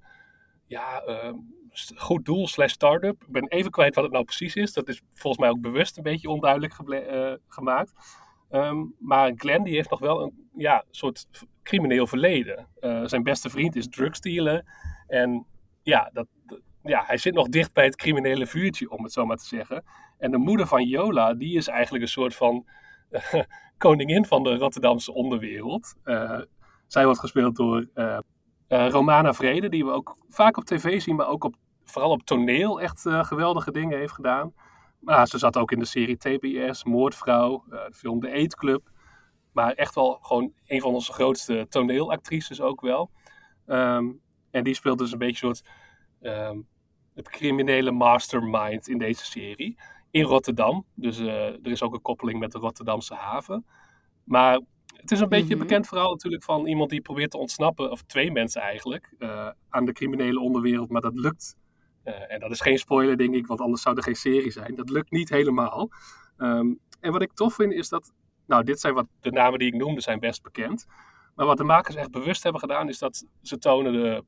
[0.66, 1.32] ja, eh,
[1.70, 3.22] st- goed doel slash start-up.
[3.22, 4.72] Ik ben even kwijt wat het nou precies is.
[4.72, 6.74] Dat is volgens mij ook bewust een beetje onduidelijk
[7.48, 7.92] gemaakt.
[8.56, 11.26] Ehm, maar Glenn die heeft nog wel een ja, soort
[11.62, 12.68] crimineel verleden.
[12.80, 14.64] Eh, zijn beste vriend is drugsdealer.
[15.06, 15.46] En
[15.82, 16.26] ja, dat,
[16.82, 19.84] ja, hij zit nog dicht bij het criminele vuurtje, om het zo maar te zeggen.
[20.18, 22.66] En de moeder van Yola, die is eigenlijk een soort van
[23.78, 25.94] koningin van de Rotterdamse onderwereld.
[26.02, 26.40] Eh,
[26.86, 28.18] zij wordt gespeeld door eh,
[28.68, 31.54] Romana Vrede, die we ook vaak op tv zien, maar ook op,
[31.84, 34.52] vooral op toneel echt geweldige dingen heeft gedaan.
[35.06, 38.88] Maar ze zat ook in de serie TBS, Moordvrouw, eh, de film De Eetclub.
[39.52, 43.10] Maar echt wel gewoon een van onze grootste toneelactrices ook wel.
[43.66, 44.12] Ehm,
[44.50, 45.68] en die speelt dus een beetje een soort
[46.20, 46.58] ehm,
[47.14, 49.76] het criminele mastermind in deze serie.
[50.10, 50.84] In Rotterdam.
[50.94, 53.66] Dus eh, er is ook een koppeling met de Rotterdamse haven.
[54.24, 54.60] Maar
[54.96, 55.66] het is een beetje Mhm.
[55.66, 59.84] bekend verhaal natuurlijk van iemand die probeert te ontsnappen, of twee mensen eigenlijk, eh, aan
[59.84, 60.90] de criminele onderwereld.
[60.90, 61.56] Maar dat lukt.
[62.06, 64.74] Eh, en dat is geen spoiler, denk ik, want anders zou er geen serie zijn.
[64.74, 65.90] Dat lukt niet helemaal.
[66.36, 68.12] Ehm, en wat ik tof vind is dat,
[68.46, 70.86] nou, dit zijn wat de namen die ik noemde, zijn best bekend.
[71.34, 74.24] Maar wat de makers echt bewust hebben gedaan, is dat ze tonen de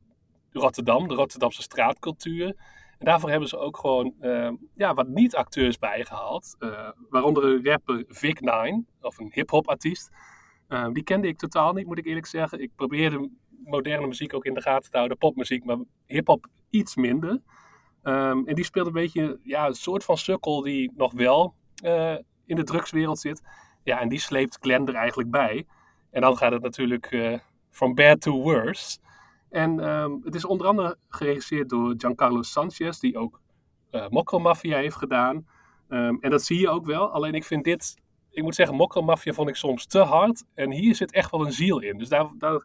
[0.52, 2.46] Rotterdam, de Rotterdamse straatcultuur.
[2.98, 6.56] En daarvoor hebben ze ook gewoon eh, ja, wat niet-acteurs bijgehaald.
[6.58, 10.10] eh, waaronder een rapper Vic Nine, of een hip-hop artiest.
[10.68, 12.60] Eh, die kende ik totaal niet, moet ik eerlijk zeggen.
[12.60, 13.30] Ik probeerde
[13.64, 17.40] moderne muziek ook in de gaten te houden, popmuziek, maar hip-hop iets minder.
[18.08, 22.16] Ehm, en die speelt een beetje ja, een soort van sukkel die nog wel eh,
[22.46, 23.42] in de drugswereld zit.
[23.84, 25.66] Ja, en die sleept Glenn er eigenlijk bij.
[26.10, 27.38] En dan gaat het natuurlijk eh
[27.70, 28.98] from bad to worse.
[29.50, 33.40] En ehm, het is onder andere geregisseerd door Giancarlo Sanchez, die ook
[33.90, 35.46] eh Mokro Mafia heeft gedaan.
[35.88, 37.10] Ehm, en dat zie je ook wel.
[37.10, 37.96] Alleen ik vind dit,
[38.30, 40.44] ik moet zeggen, Mokro Mafia vond ik soms te hard.
[40.54, 41.98] En hier zit echt wel een ziel in.
[41.98, 42.64] Dus daar, daar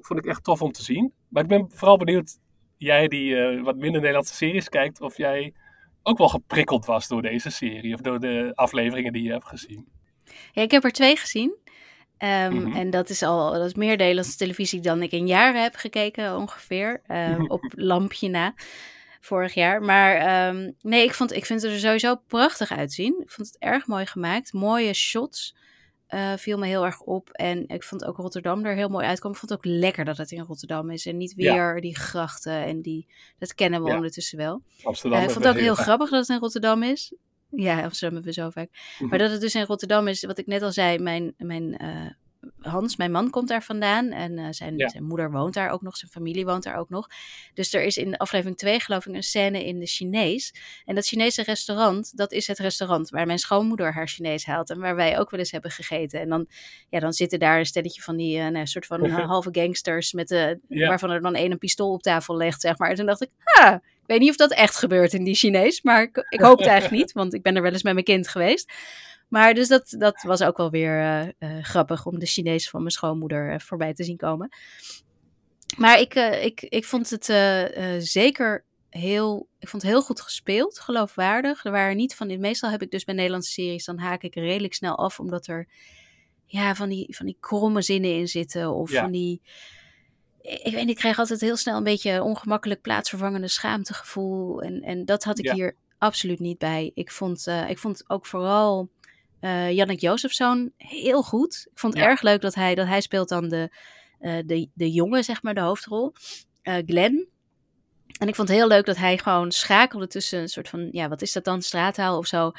[0.00, 1.12] vond ik echt tof om te zien.
[1.28, 2.38] Maar ik ben vooral benieuwd,
[2.82, 5.52] jij die eh, wat minder Nederlandse series kijkt, of jij
[6.02, 9.88] ook wel geprikkeld was door deze serie of door de afleveringen die je hebt gezien.
[10.52, 11.56] Ja, ik heb er twee gezien.
[12.16, 12.76] Ehm, Mhm.
[12.76, 16.36] En dat is al dat is meer Nederlandse televisie dan ik in jaren heb gekeken,
[16.36, 17.02] ongeveer.
[17.06, 18.54] Ehm, op lampje na,
[19.20, 19.82] vorig jaar.
[19.82, 23.20] Maar ehm, nee, ik, vond, ik vind het er sowieso prachtig uitzien.
[23.22, 24.52] Ik vond het erg mooi gemaakt.
[24.52, 25.56] Mooie shots
[26.12, 27.30] eh, viel me heel erg op.
[27.30, 29.32] En ik vond ook Rotterdam er heel mooi uitkomen.
[29.38, 31.06] Ik vond het ook lekker dat het in Rotterdam is.
[31.06, 31.52] En niet Ja.
[31.54, 33.06] weer die grachten en die...
[33.38, 33.94] Dat kennen we Ja.
[33.94, 34.62] ondertussen wel.
[34.82, 35.18] Amsterdam.
[35.18, 35.84] Eh, ik vond het ook heel vaak.
[35.84, 37.14] grappig dat het in Rotterdam is.
[37.50, 38.68] Ja, Amsterdam hebben we zo vaak.
[38.98, 39.08] Mhm.
[39.08, 42.10] Maar dat het dus in Rotterdam is, wat ik net al zei, mijn, mijn eh,
[42.60, 44.10] Hans, mijn man, komt daar vandaan.
[44.10, 44.88] En eh, zijn, Ja.
[44.88, 45.96] zijn moeder woont daar ook nog.
[45.96, 47.08] Zijn familie woont daar ook nog.
[47.54, 50.54] Dus er is in aflevering 2 geloof ik een scène in de Chinees.
[50.84, 54.70] En dat Chinese restaurant, dat is het restaurant waar mijn schoonmoeder haar Chinees haalt.
[54.70, 56.20] En waar wij ook wel eens hebben gegeten.
[56.20, 56.46] En dan,
[56.88, 60.12] ja, dan zitten daar een stelletje van die eh, nou, soort van eh, halve gangsters.
[60.12, 60.88] Met de, Ja.
[60.88, 62.90] Waarvan er dan één een pistool op tafel legt, zeg maar.
[62.90, 65.82] En toen dacht ik, ha, ik weet niet of dat echt gebeurt in die Chinees.
[65.82, 68.04] Maar ik, ik hoop het eigenlijk niet, want ik ben er wel eens met mijn
[68.04, 68.72] kind geweest.
[69.32, 72.80] Maar dus dat, dat was ook wel weer eh, eh, grappig om de Chinees van
[72.80, 74.48] mijn schoonmoeder eh, voorbij te zien komen.
[75.76, 77.24] Maar ik, ik, ik vond het
[78.04, 81.64] zeker heel, ik vond het heel goed gespeeld, geloofwaardig.
[81.64, 84.74] Er waren niet van, meestal heb ik dus bij Nederlandse series, dan haak ik redelijk
[84.74, 85.68] snel af, omdat er
[86.46, 88.74] ja, van, die, van die kromme zinnen in zitten.
[88.74, 89.00] Of Ja.
[89.00, 89.40] van die,
[90.40, 94.62] ik weet niet, ik krijg altijd heel snel een beetje ongemakkelijk plaatsvervangende schaamtegevoel.
[94.62, 95.54] En, en dat had ik Ja.
[95.54, 96.90] hier absoluut niet bij.
[96.94, 98.88] Ik vond, eh, ik vond ook vooral
[99.42, 101.66] eh Jannik Jozefzoon heel goed.
[101.72, 102.08] Ik vond het Ja.
[102.08, 103.70] erg leuk dat hij, dat hij speelt dan de,
[104.18, 106.12] eh, de, de jongen, zeg maar, de hoofdrol.
[106.62, 107.28] Eh Glenn.
[108.18, 111.08] En ik vond het heel leuk dat hij gewoon schakelde tussen een soort van, ja,
[111.08, 112.52] wat is dat dan, straattaal of zo.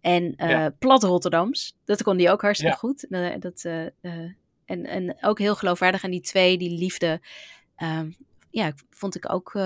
[0.00, 0.70] En Ja.
[0.78, 1.76] plat Rotterdams.
[1.84, 2.78] Dat kon hij ook hartstikke Ja.
[2.78, 3.06] goed.
[3.42, 3.64] Dat,
[4.64, 6.02] en, en ook heel geloofwaardig.
[6.02, 7.20] En die twee, die liefde,
[7.76, 8.10] ehm,
[8.50, 9.58] ja, vond ik ook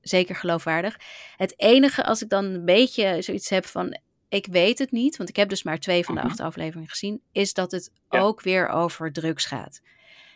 [0.00, 0.96] zeker geloofwaardig.
[1.36, 3.98] Het enige, als ik dan een beetje zoiets heb van,
[4.28, 6.30] ik weet het niet, want ik heb dus maar twee van de Mhm.
[6.30, 8.20] acht afleveringen gezien, is dat het Ja.
[8.20, 9.80] ook weer over drugs gaat.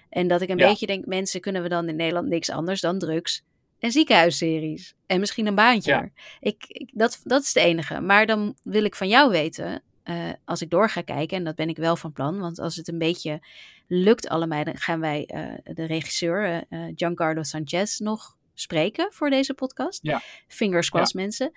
[0.09, 0.69] En dat ik een Ja.
[0.69, 3.43] beetje denk, mensen kunnen we dan in Nederland niks anders dan drugs
[3.79, 4.95] en ziekenhuisseries.
[5.07, 5.91] En misschien een baantje.
[5.93, 6.09] Ja.
[6.41, 8.01] Ik, ik, dat, dat is het enige.
[8.01, 11.55] Maar dan wil ik van jou weten, eh, als ik door ga kijken, en dat
[11.55, 13.41] ben ik wel van plan, want als het een beetje
[13.87, 19.55] lukt allebei, dan gaan wij eh, de regisseur eh, Giancarlo Sanchez nog spreken voor deze
[19.55, 19.99] podcast.
[20.03, 20.23] Ja.
[20.49, 21.53] Fingers crossed mensen.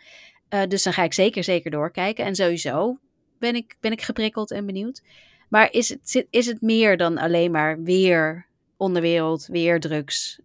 [0.53, 2.25] Eh, dus dan ga ik zeker, zeker doorkijken.
[2.25, 2.97] En sowieso
[3.39, 5.03] ben ik, ben ik geprikkeld en benieuwd.
[5.49, 8.45] Maar is het, is het meer dan alleen maar weer
[8.77, 10.39] onderwereld, weer drugs?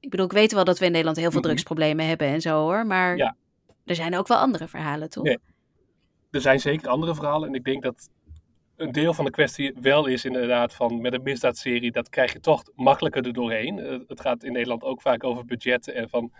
[0.00, 1.48] Ik bedoel, ik weet wel dat we in Nederland heel veel Mhm.
[1.48, 2.86] drugsproblemen hebben en zo hoor.
[2.86, 3.36] Maar Ja.
[3.84, 5.24] er zijn ook wel andere verhalen, toch?
[5.24, 5.38] Nee.
[6.30, 7.48] Er zijn zeker andere verhalen.
[7.48, 8.08] En ik denk dat
[8.76, 12.40] een deel van de kwestie wel is inderdaad van met een misdaadserie, dat krijg je
[12.40, 13.78] toch makkelijker er doorheen.
[13.78, 16.32] Eh, het gaat in Nederland ook vaak over budgetten en van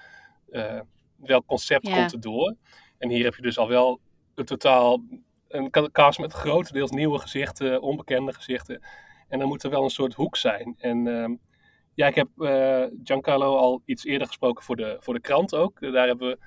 [0.50, 0.80] eh,
[1.16, 1.96] welk concept Ja.
[1.96, 2.54] komt er door.
[3.04, 4.00] En hier heb je dus al wel
[4.34, 5.02] een totaal
[5.48, 8.82] een ca- cast met grotendeels nieuwe gezichten, onbekende gezichten.
[9.28, 10.74] En dan moet er wel een soort hoek zijn.
[10.78, 11.34] En ehm,
[11.94, 15.80] ja, ik heb eh, Giancarlo al iets eerder gesproken voor de, voor de krant ook.
[15.80, 16.38] Daar hebben we,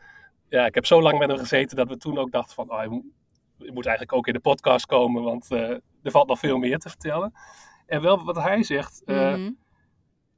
[0.50, 2.86] ja, ik heb zo lang met hem gezeten dat we toen ook dachten van, oh,
[2.88, 3.04] moet,
[3.58, 5.70] hij moet eigenlijk ook in de podcast komen, want eh,
[6.04, 7.34] er valt nog veel meer te vertellen.
[7.86, 9.52] En wel wat hij zegt, eh, Mhm.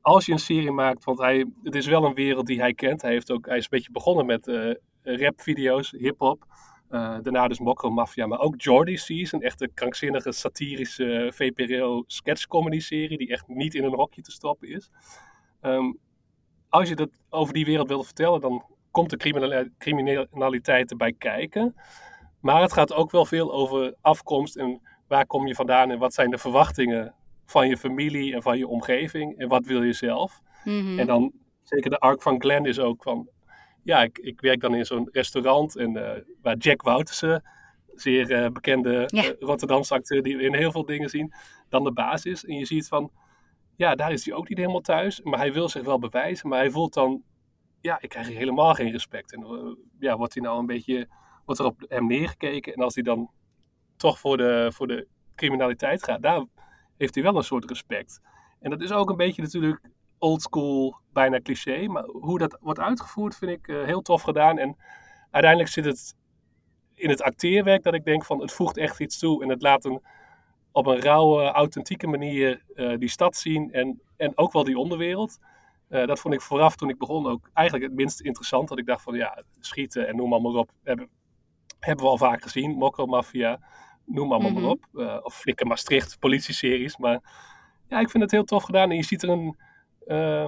[0.02, 3.02] als je een serie maakt, want hij, het is wel een wereld die hij kent.
[3.02, 4.74] Hij, heeft ook, hij is een beetje begonnen met eh
[5.04, 6.46] rapvideo's, hip-hop.
[6.90, 12.80] Eh, daarna dus Mokro Mafia, maar ook Jordy Seas, een echte krankzinnige satirische VPRO sketchcomedy
[12.80, 14.90] serie die echt niet in een hokje te stoppen is.
[15.62, 15.94] Ehm,
[16.70, 21.76] als je dat over die wereld wil vertellen, dan komt de criminali- criminaliteit erbij kijken.
[22.40, 26.14] Maar het gaat ook wel veel over afkomst en waar kom je vandaan en wat
[26.14, 27.14] zijn de verwachtingen
[27.46, 30.42] van je familie en van je omgeving en wat wil je zelf.
[30.64, 31.00] Mhm.
[31.00, 31.32] En dan
[31.64, 33.30] zeker de arc van Glenn is ook van,
[33.90, 37.44] ja, ik, ik werk dan in zo'n restaurant en eh, waar Jack Woutersen,
[37.96, 39.24] zeer eh, bekende Ja.
[39.24, 41.34] eh, Rotterdamse acteur die we in heel veel dingen zien,
[41.70, 42.46] dan de baas is.
[42.46, 43.12] En je ziet van,
[43.76, 46.60] ja, daar is hij ook niet helemaal thuis, maar hij wil zich wel bewijzen, maar
[46.60, 47.24] hij voelt dan,
[47.82, 49.34] ja, ik krijg hier helemaal geen respect.
[49.34, 51.08] En ja, wordt hij nou een beetje,
[51.46, 53.30] wordt er op hem neergekeken en als hij dan
[53.98, 56.46] toch voor de, voor de criminaliteit gaat, daar
[56.98, 58.22] heeft hij wel een soort respect.
[58.60, 59.82] En dat is ook een beetje natuurlijk
[60.20, 61.88] oldschool, bijna cliché.
[61.88, 64.58] Maar hoe dat wordt uitgevoerd vind ik eh, heel tof gedaan.
[64.58, 64.78] En
[65.32, 66.16] uiteindelijk zit het
[66.94, 69.44] in het acteerwerk dat ik denk van het voegt echt iets toe.
[69.44, 70.02] En het laat een,
[70.72, 73.72] op een rauwe, authentieke manier eh, die stad zien.
[73.72, 75.40] En, en ook wel die onderwereld.
[75.88, 78.68] Eh, dat vond ik vooraf toen ik begon ook eigenlijk het minst interessant.
[78.70, 80.72] Dat ik dacht van ja, schieten en noem maar op.
[80.84, 81.10] Hebben,
[81.80, 82.72] hebben we al vaak gezien.
[82.72, 83.60] Mokro Mafia,
[84.06, 84.62] noem allemaal Mhm.
[84.62, 84.86] maar op.
[84.94, 86.98] Eh, of Flikker Maastricht, politieseries.
[86.98, 87.20] Maar
[87.88, 88.90] ja, ik vind het heel tof gedaan.
[88.90, 89.58] En je ziet er een,
[90.10, 90.48] eh,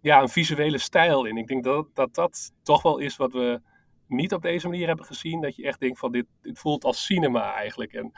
[0.00, 1.36] ja, een visuele stijl in.
[1.36, 3.60] Ik denk dat, dat dat toch wel is wat we
[4.08, 5.40] niet op deze manier hebben gezien.
[5.40, 7.92] Dat je echt denkt van dit, dit voelt als cinema eigenlijk.
[7.92, 8.12] En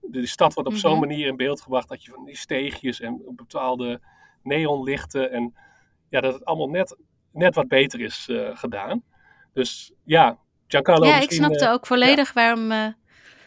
[0.00, 1.00] de stad wordt op zo'n Mhm.
[1.00, 4.00] manier in beeld gebracht dat je van die steegjes en bepaalde
[4.42, 5.54] neonlichten en
[6.08, 6.96] ja, dat het allemaal net,
[7.32, 9.02] net wat beter is eh, gedaan.
[9.52, 12.94] Dus ja, Giancarlo Ja, ik snapte eh, ook volledig waarom.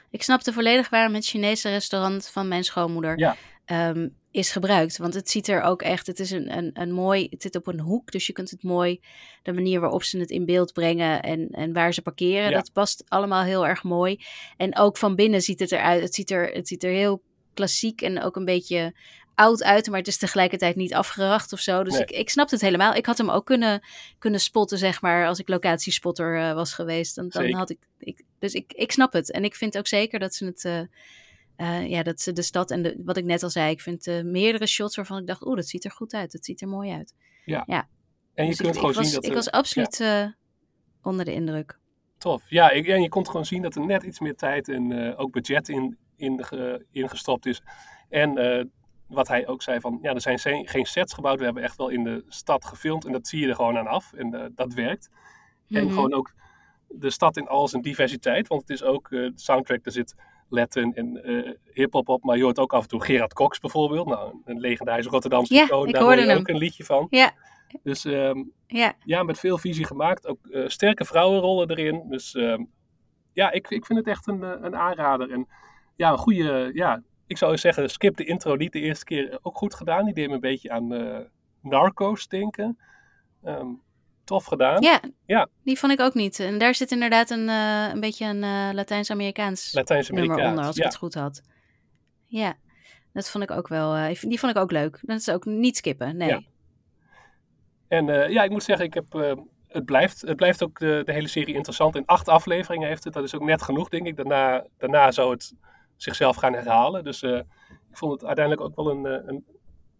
[0.09, 3.35] ik snapte volledig waarom het Chinese restaurant van mijn schoonmoeder Ja.
[3.65, 4.07] ehm,
[4.37, 4.97] is gebruikt.
[4.97, 6.07] Want het ziet er ook echt.
[6.07, 7.27] Het is een, een, een mooi.
[7.29, 8.99] Het zit op een hoek, dus je kunt het mooi.
[9.43, 12.55] De manier waarop ze het in beeld brengen en, en waar ze parkeren, Ja.
[12.57, 14.19] dat past allemaal heel erg mooi.
[14.57, 16.01] En ook van binnen ziet het eruit.
[16.01, 17.21] Het ziet er, het ziet er heel
[17.53, 18.93] klassiek en ook een beetje
[19.35, 21.83] oud uit, maar het is tegelijkertijd niet afgeracht of zo.
[21.83, 22.01] Dus Nee.
[22.01, 22.93] ik, ik snap het helemaal.
[22.93, 23.81] Ik had hem ook kunnen,
[24.19, 27.15] kunnen spotten, zeg maar, als ik locatiespotter eh, was geweest.
[27.15, 27.57] Dan, dan Zeker.
[27.57, 28.21] had ik, ik.
[28.39, 29.31] Dus ik, ik snap het.
[29.31, 30.65] En ik vind ook zeker dat ze het.
[30.65, 30.79] eh,
[31.57, 34.07] eh, ja, dat ze de stad en de, wat ik net al zei, ik vind
[34.07, 36.31] eh, meerdere shots waarvan ik dacht, oeh, dat ziet er goed uit.
[36.31, 37.13] Dat ziet er mooi uit.
[38.33, 40.25] En je Dus kunt ik, gewoon ik was, zien dat ik er- was absoluut eh,
[41.01, 41.79] onder de indruk.
[42.17, 42.49] Tof.
[42.49, 45.31] Ja, ik, en je kon gewoon zien dat er net iets meer tijd en ook
[45.31, 47.61] budget in, in ge- ingestopt is.
[48.09, 48.69] En
[49.07, 51.37] wat hij ook zei van, ja, er zijn geen sets gebouwd.
[51.39, 53.87] We hebben echt wel in de stad gefilmd en dat zie je er gewoon aan
[53.87, 54.13] af.
[54.13, 55.09] En dat werkt.
[55.69, 55.93] En Mhm.
[55.93, 56.33] gewoon ook
[56.87, 58.47] de stad in al zijn diversiteit.
[58.47, 60.15] Want het is ook, de soundtrack, er zit
[60.49, 62.23] Latin en eh hip-hop op.
[62.23, 64.07] Maar je hoort ook af en toe Gerard Cox bijvoorbeeld.
[64.07, 66.37] Nou, een legendarische Rotterdamse Ja, Daar hoor je hem.
[66.37, 67.07] ook een liedje van.
[67.09, 67.31] Ja,
[67.83, 68.93] Dus ehm, ja.
[69.03, 70.27] ja, met veel visie gemaakt.
[70.27, 72.03] Ook eh, sterke vrouwenrollen erin.
[72.09, 72.63] Dus ehm,
[73.33, 75.31] ja, ik, ik vind het echt een, eh, een aanrader.
[75.31, 75.47] En
[75.95, 79.39] ja, een goede, ja, ik zou zeggen, skip de intro niet de eerste keer.
[79.41, 80.05] Ook goed gedaan.
[80.05, 80.87] Die deed me een beetje aan
[81.61, 82.77] Narcos denken.
[83.43, 83.67] Ehm,
[84.27, 84.81] tof gedaan.
[84.81, 85.47] Ja, Ja.
[85.63, 86.39] die vond ik ook niet.
[86.39, 90.49] En daar zit inderdaad een, eh, een beetje een eh, Latijns-Amerikaans nummer Latijns-Amerikaans.
[90.49, 91.41] onder, als ik het goed had.
[92.25, 92.55] Ja,
[93.13, 93.95] dat vond ik ook wel.
[93.95, 94.99] eh, die vond ik ook leuk.
[95.01, 96.29] Dat is ook niet skippen, nee.
[96.29, 96.41] Ja.
[97.87, 99.05] En ja, ik moet zeggen, ik heb,
[99.67, 101.95] het, blijft, het blijft ook de, de hele serie interessant.
[101.95, 103.13] In acht afleveringen heeft het.
[103.13, 104.15] Dat is ook net genoeg, denk ik.
[104.15, 105.53] Daarna, daarna zou het
[105.95, 107.03] zichzelf gaan herhalen.
[107.03, 107.43] Dus ik
[107.91, 109.45] vond het uiteindelijk ook wel een, een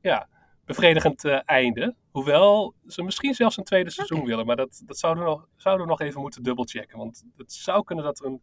[0.02, 0.28] ja,
[0.68, 1.96] bevredigend eh, einde.
[2.12, 4.46] Hoewel ze misschien zelfs een tweede seizoen willen.
[4.46, 6.98] Maar dat, dat zouden, we nog, zouden we nog even moeten dubbelchecken.
[6.98, 8.42] Want het zou kunnen dat er een...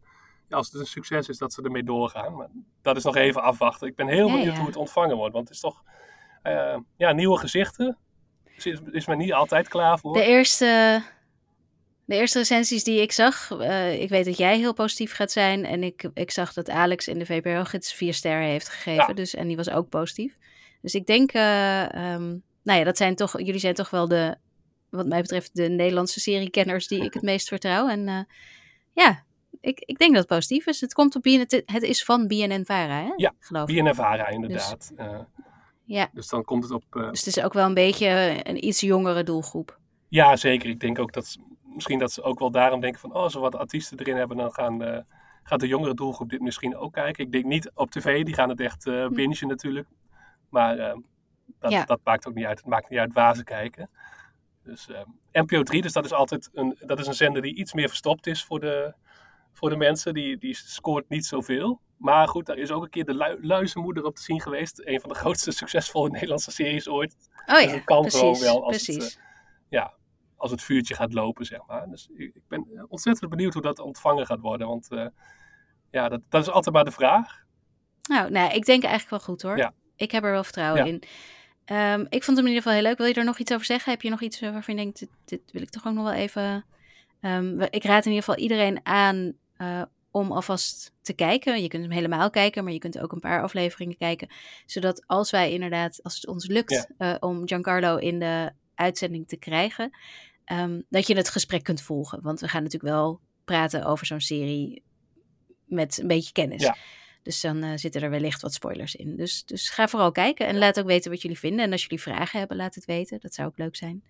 [0.49, 2.35] Ja, als het een succes is, dat ze ermee doorgaan.
[2.35, 2.47] Maar
[2.81, 3.87] dat is nog even afwachten.
[3.87, 4.57] Ik ben heel Ja, benieuwd ja.
[4.57, 5.33] hoe het ontvangen wordt.
[5.33, 5.83] Want het is toch...
[6.41, 7.97] eh, ja, nieuwe gezichten.
[8.55, 10.13] Is, is men niet altijd klaar voor.
[10.13, 11.01] De eerste,
[12.05, 15.65] de eerste recensies die ik zag, eh, ik weet dat jij heel positief gaat zijn.
[15.65, 19.15] En ik, ik zag dat Alex in de VPRO-gids vier sterren heeft gegeven.
[19.15, 20.37] Dus, en die was ook positief.
[20.85, 21.83] Dus ik denk, eh,
[22.13, 22.27] ehm,
[22.63, 24.35] nou ja, dat zijn toch, jullie zijn toch wel de,
[24.89, 27.87] wat mij betreft, de Nederlandse seriekenners die ik het meest vertrouw.
[27.87, 28.19] En eh,
[28.93, 29.23] ja,
[29.61, 30.81] ik, ik denk dat het positief is.
[30.81, 33.11] Het komt op BNN, het, is van BNN-Vara, hè?
[33.15, 33.75] Ja, geloof ik.
[33.83, 34.91] BNNVARA inderdaad.
[34.95, 35.19] Eh,
[35.85, 36.83] Ja, dus dan komt het op...
[36.95, 39.79] eh, dus het is ook wel een beetje een iets jongere doelgroep.
[40.09, 40.69] ja, zeker.
[40.69, 41.25] Ik denk ook dat...
[41.25, 43.09] ze- Misschien dat ze ook wel daarom denken van...
[43.13, 44.99] Oh, als we wat artiesten erin hebben, dan gaan, eh,
[45.43, 47.23] gaat de jongere doelgroep dit misschien ook kijken.
[47.25, 48.23] Ik denk niet op tv.
[48.23, 49.87] Die gaan het echt eh bingen natuurlijk.
[50.55, 50.97] Maar eh,
[51.59, 51.85] dat, Ja.
[51.85, 52.57] dat maakt ook niet uit.
[52.57, 53.89] Het maakt niet uit waar ze kijken.
[54.63, 55.01] Dus eh,
[55.31, 58.27] NPO 3, dus dat is altijd een, dat is een zender die iets meer verstopt
[58.27, 58.93] is voor de,
[59.53, 60.13] voor de mensen.
[60.13, 61.81] Die, die scoort niet zoveel.
[61.97, 64.81] Maar goed, daar is ook een keer de lui, luizenmoeder op te zien geweest.
[64.85, 67.15] Een van de grootste succesvolle Nederlandse series ooit.
[67.45, 69.03] Oh Dus ja, het kan precies, gewoon wel als precies.
[69.03, 69.23] het, eh,
[69.69, 69.93] ja,
[70.35, 71.89] als het vuurtje gaat lopen, zeg maar.
[71.89, 74.67] Dus ik, ik ben ontzettend benieuwd hoe dat ontvangen gaat worden.
[74.67, 75.07] Want eh,
[75.91, 77.43] ja, dat, dat is altijd maar de vraag.
[78.09, 79.57] Nou, nou, ik denk eigenlijk wel goed hoor.
[79.57, 79.73] Ja.
[79.95, 80.91] Ik heb er wel vertrouwen Ja.
[80.91, 81.01] in.
[81.65, 82.97] Ehm, ik vond hem in ieder geval heel leuk.
[82.97, 83.91] Wil je er nog iets over zeggen?
[83.91, 86.03] Heb je nog iets eh, waarvan je denkt, dit, dit wil ik toch ook nog
[86.03, 86.65] wel even...
[87.21, 89.81] Ehm, ik raad in ieder geval iedereen aan eh,
[90.11, 91.61] om alvast te kijken.
[91.61, 94.27] Je kunt hem helemaal kijken, maar je kunt ook een paar afleveringen kijken.
[94.65, 99.37] Zodat als wij inderdaad, als het ons lukt eh, om Giancarlo in de uitzending te
[99.37, 99.97] krijgen,
[100.45, 102.21] ehm, dat je het gesprek kunt volgen.
[102.21, 104.83] Want we gaan natuurlijk wel praten over zo'n serie
[105.65, 106.61] met een beetje kennis.
[106.61, 106.75] Ja.
[107.25, 109.15] Dus dan eh, zitten er wellicht wat spoilers in.
[109.15, 111.65] Dus, dus ga vooral kijken en laat ook weten wat jullie vinden.
[111.65, 113.19] En als jullie vragen hebben, laat het weten.
[113.19, 114.03] Dat zou ook leuk zijn.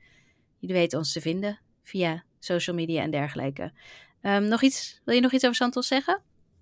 [0.59, 3.72] Jullie weten ons te vinden via social media en dergelijke.
[4.22, 5.01] Ehm, nog iets?
[5.05, 6.22] Wil je nog iets over Santos zeggen?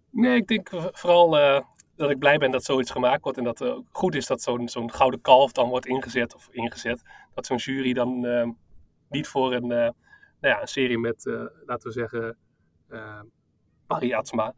[0.09, 1.59] Nee, ik denk vooral eh,
[1.95, 3.37] dat ik blij ben dat zoiets gemaakt wordt.
[3.37, 6.35] En dat het ook goed is dat zo'n zo'n gouden kalf dan wordt ingezet.
[6.35, 7.01] Of ingezet.
[7.33, 8.47] Dat zo'n jury dan eh,
[9.09, 9.93] niet voor een, eh, nou
[10.39, 12.37] ja, een serie met, eh, laten we zeggen,
[12.89, 13.21] eh
[13.87, 14.53] Barry Atsma.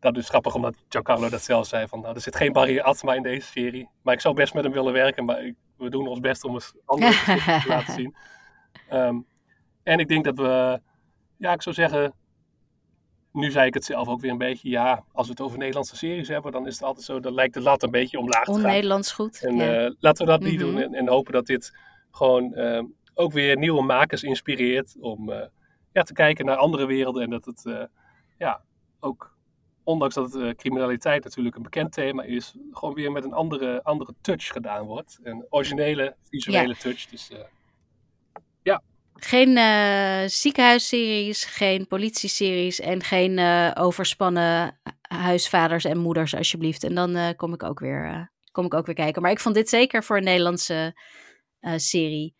[0.00, 1.86] Dat is grappig omdat Giancarlo dat zelf zei.
[1.88, 3.88] Van, nou, er zit geen Barry Atsma in deze serie.
[4.02, 5.24] Maar ik zou best met hem willen werken.
[5.24, 7.10] Maar ik- we doen ons best om eens andere
[7.62, 8.14] te laten zien.
[8.88, 9.18] Ehm,
[9.82, 10.80] en ik denk dat we,
[11.36, 12.12] ja, ik zou zeggen,
[13.32, 15.96] nu zei ik het zelf ook weer een beetje, ja, als we het over Nederlandse
[15.96, 18.52] series hebben, dan is het altijd zo, dan lijkt de lat een beetje omlaag te
[18.52, 18.60] gaan.
[18.60, 19.44] On-Nederlands goed.
[19.44, 19.84] En ja.
[19.84, 20.64] eh, laten we dat niet Mhm.
[20.64, 21.76] doen en, en hopen dat dit
[22.10, 22.82] gewoon eh,
[23.14, 25.46] ook weer nieuwe makers inspireert om eh,
[25.92, 27.82] ja, te kijken naar andere werelden en dat het eh,
[28.38, 28.62] ja,
[29.00, 29.36] ook,
[29.90, 34.14] ondanks dat eh, criminaliteit natuurlijk een bekend thema is, gewoon weer met een andere, andere
[34.20, 35.18] touch gedaan wordt.
[35.22, 37.06] Een originele visuele touch.
[37.06, 37.38] Dus eh,
[39.14, 43.38] Geen eh, ziekenhuisseries, geen politieseries en geen
[43.76, 46.84] overspannen huisvaders en moeders, alsjeblieft.
[46.84, 49.22] En dan kom, ik ook weer, kom ik ook weer kijken.
[49.22, 51.00] Maar ik vond dit zeker voor een Nederlandse
[51.76, 52.34] serie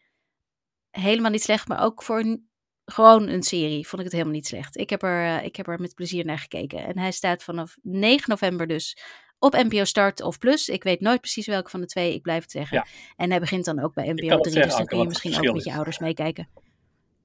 [0.90, 1.68] helemaal niet slecht.
[1.68, 2.49] Maar ook voor een,
[2.90, 4.76] gewoon een serie vond ik het helemaal niet slecht.
[4.76, 6.84] Ik heb, er, eh, ik heb er met plezier naar gekeken.
[6.86, 8.96] En hij staat vanaf 9 november dus
[9.38, 10.68] op NPO Start of Plus.
[10.68, 12.76] Ik weet nooit precies welke van de twee, ik blijf het zeggen.
[12.76, 12.86] Ja.
[13.16, 15.06] En hij begint dan ook bij NPO het 3, zeggen, dus dan Anke, kun je
[15.06, 16.48] misschien ook met je ouders meekijken.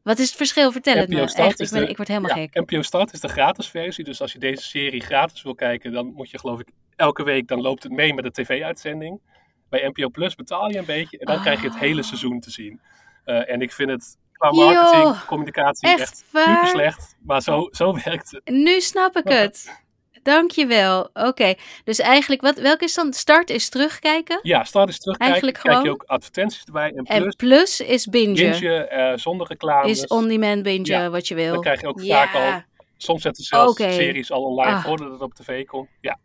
[0.04, 0.72] Wat is het verschil?
[0.72, 1.22] Vertel het me.
[1.22, 2.54] Echt, ik, ben, de- ik word helemaal ja, gek.
[2.54, 4.04] NPO Start is de gratis versie.
[4.04, 7.48] Dus als je deze serie gratis wil kijken, dan moet je geloof ik elke week,
[7.48, 9.22] dan loopt het mee met de tv-uitzending.
[9.70, 12.08] Bij NPO Plus betaal je een beetje en dan krijg je het hele Ah.
[12.08, 12.82] seizoen te zien.
[13.24, 17.16] Eh, en ik vind het qua marketing, communicatie echt echt, super slecht.
[17.24, 18.42] Maar zo, zo werkt het.
[18.50, 19.84] Nu snap ik het.
[20.24, 21.10] Dankjewel.
[21.14, 23.14] Oké, dus eigenlijk, wat, welke is dan?
[23.14, 24.40] Start is terugkijken.
[24.42, 25.34] Ja, start eens terugkijken.
[25.36, 26.92] Eigenlijk krijg je ook advertenties erbij.
[26.96, 28.34] En En plus, plus is binge.
[28.34, 29.90] binge, eh, zonder reclame.
[29.90, 31.54] is on-demand binge, Ja, wat je wil.
[31.54, 32.26] Dan krijg je ook Ja.
[32.28, 32.62] vaak al
[32.98, 34.84] Soms zetten ze zelfs series al online Ah.
[34.86, 35.90] voordat het op tv komt.
[36.02, 36.18] Ja.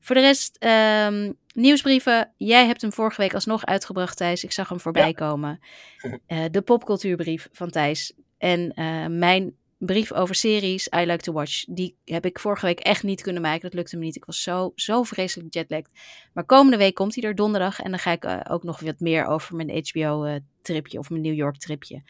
[0.01, 2.33] Voor de rest, ehm, nieuwsbrieven.
[2.37, 4.45] Jij hebt hem vorige week alsnog uitgebracht, Thijs.
[4.45, 5.12] Ik zag hem voorbij Ja.
[5.12, 5.59] komen.
[6.27, 8.12] Eh, de popcultuurbrief van Thijs.
[8.39, 8.72] En
[9.18, 13.22] mijn brief over series, I Like to Watch, die heb ik vorige week echt niet
[13.22, 13.61] kunnen maken.
[13.61, 14.16] Dat lukte me niet.
[14.16, 15.91] Ik was zo, zo vreselijk jetlagged.
[16.33, 17.81] Maar komende week komt hij er donderdag.
[17.81, 21.35] En dan ga ik eh, ook nog wat meer over mijn HBO-tripje of mijn New
[21.35, 22.03] York-tripje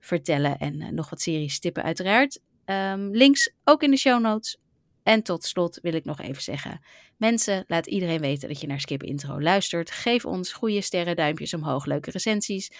[0.00, 0.58] vertellen.
[0.58, 2.40] En eh, nog wat series tippen, uiteraard.
[2.64, 4.58] Ehm, links ook in de show notes.
[5.06, 6.80] En tot slot wil ik nog even zeggen:
[7.16, 9.90] mensen, laat iedereen weten dat je naar Skip Intro luistert.
[9.90, 12.70] Geef ons goede sterren, duimpjes omhoog, leuke recensies.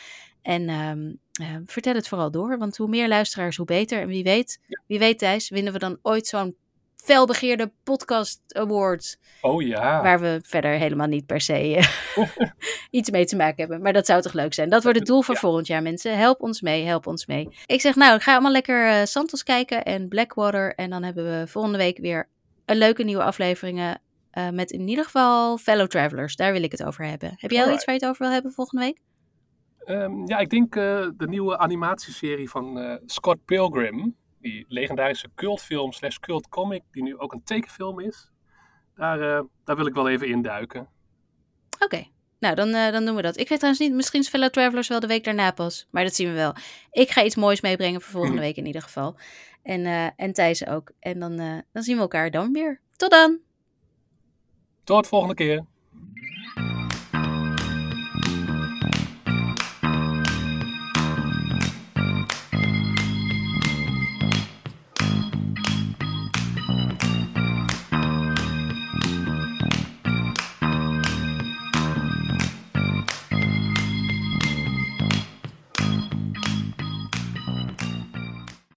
[0.43, 4.01] En ehm, eh, vertel het vooral door, want hoe meer luisteraars, hoe beter.
[4.01, 6.57] En wie weet, wie weet Thijs, winnen we dan ooit zo'n
[6.97, 9.19] felbegeerde podcast award.
[9.41, 10.03] Oh ja.
[10.03, 11.87] Waar we verder helemaal niet per se eh,
[12.91, 13.83] iets mee te maken hebben.
[13.83, 14.69] Maar dat zou toch leuk zijn.
[14.69, 15.41] Dat wordt het doel voor Ja.
[15.41, 16.19] volgend jaar, mensen.
[16.19, 17.49] Help ons mee, help ons mee.
[17.67, 20.75] Ik zeg nou, ga allemaal lekker eh, Santos kijken en Blackwater.
[20.75, 22.29] En dan hebben we volgende week weer
[22.65, 24.01] een leuke nieuwe afleveringen.
[24.31, 26.37] eh, met in ieder geval Fellow Travelers.
[26.37, 27.33] Daar wil ik het over hebben.
[27.37, 29.01] Heb jij al iets waar je het over wil hebben volgende week?
[29.85, 34.17] Ehm, ja, ik denk de nieuwe animatieserie van Scott Pilgrim.
[34.47, 38.31] Die legendarische cultfilm slash cultcomic, die nu ook een tekenfilm is.
[38.95, 40.89] Daar, eh, daar wil ik wel even induiken.
[41.79, 42.07] Oké,
[42.39, 43.37] nou dan, eh, dan doen we dat.
[43.37, 45.87] Ik weet trouwens niet, misschien is Fellow Travelers wel de week daarna pas.
[45.91, 46.55] Maar dat zien we wel.
[46.91, 49.17] Ik ga iets moois meebrengen voor volgende week in ieder geval.
[49.63, 50.93] En, eh en Thijs ook.
[51.01, 51.37] En dan,
[51.73, 52.81] dan zien we elkaar dan weer.
[52.97, 53.39] Tot dan!
[54.85, 55.65] Tot de volgende keer.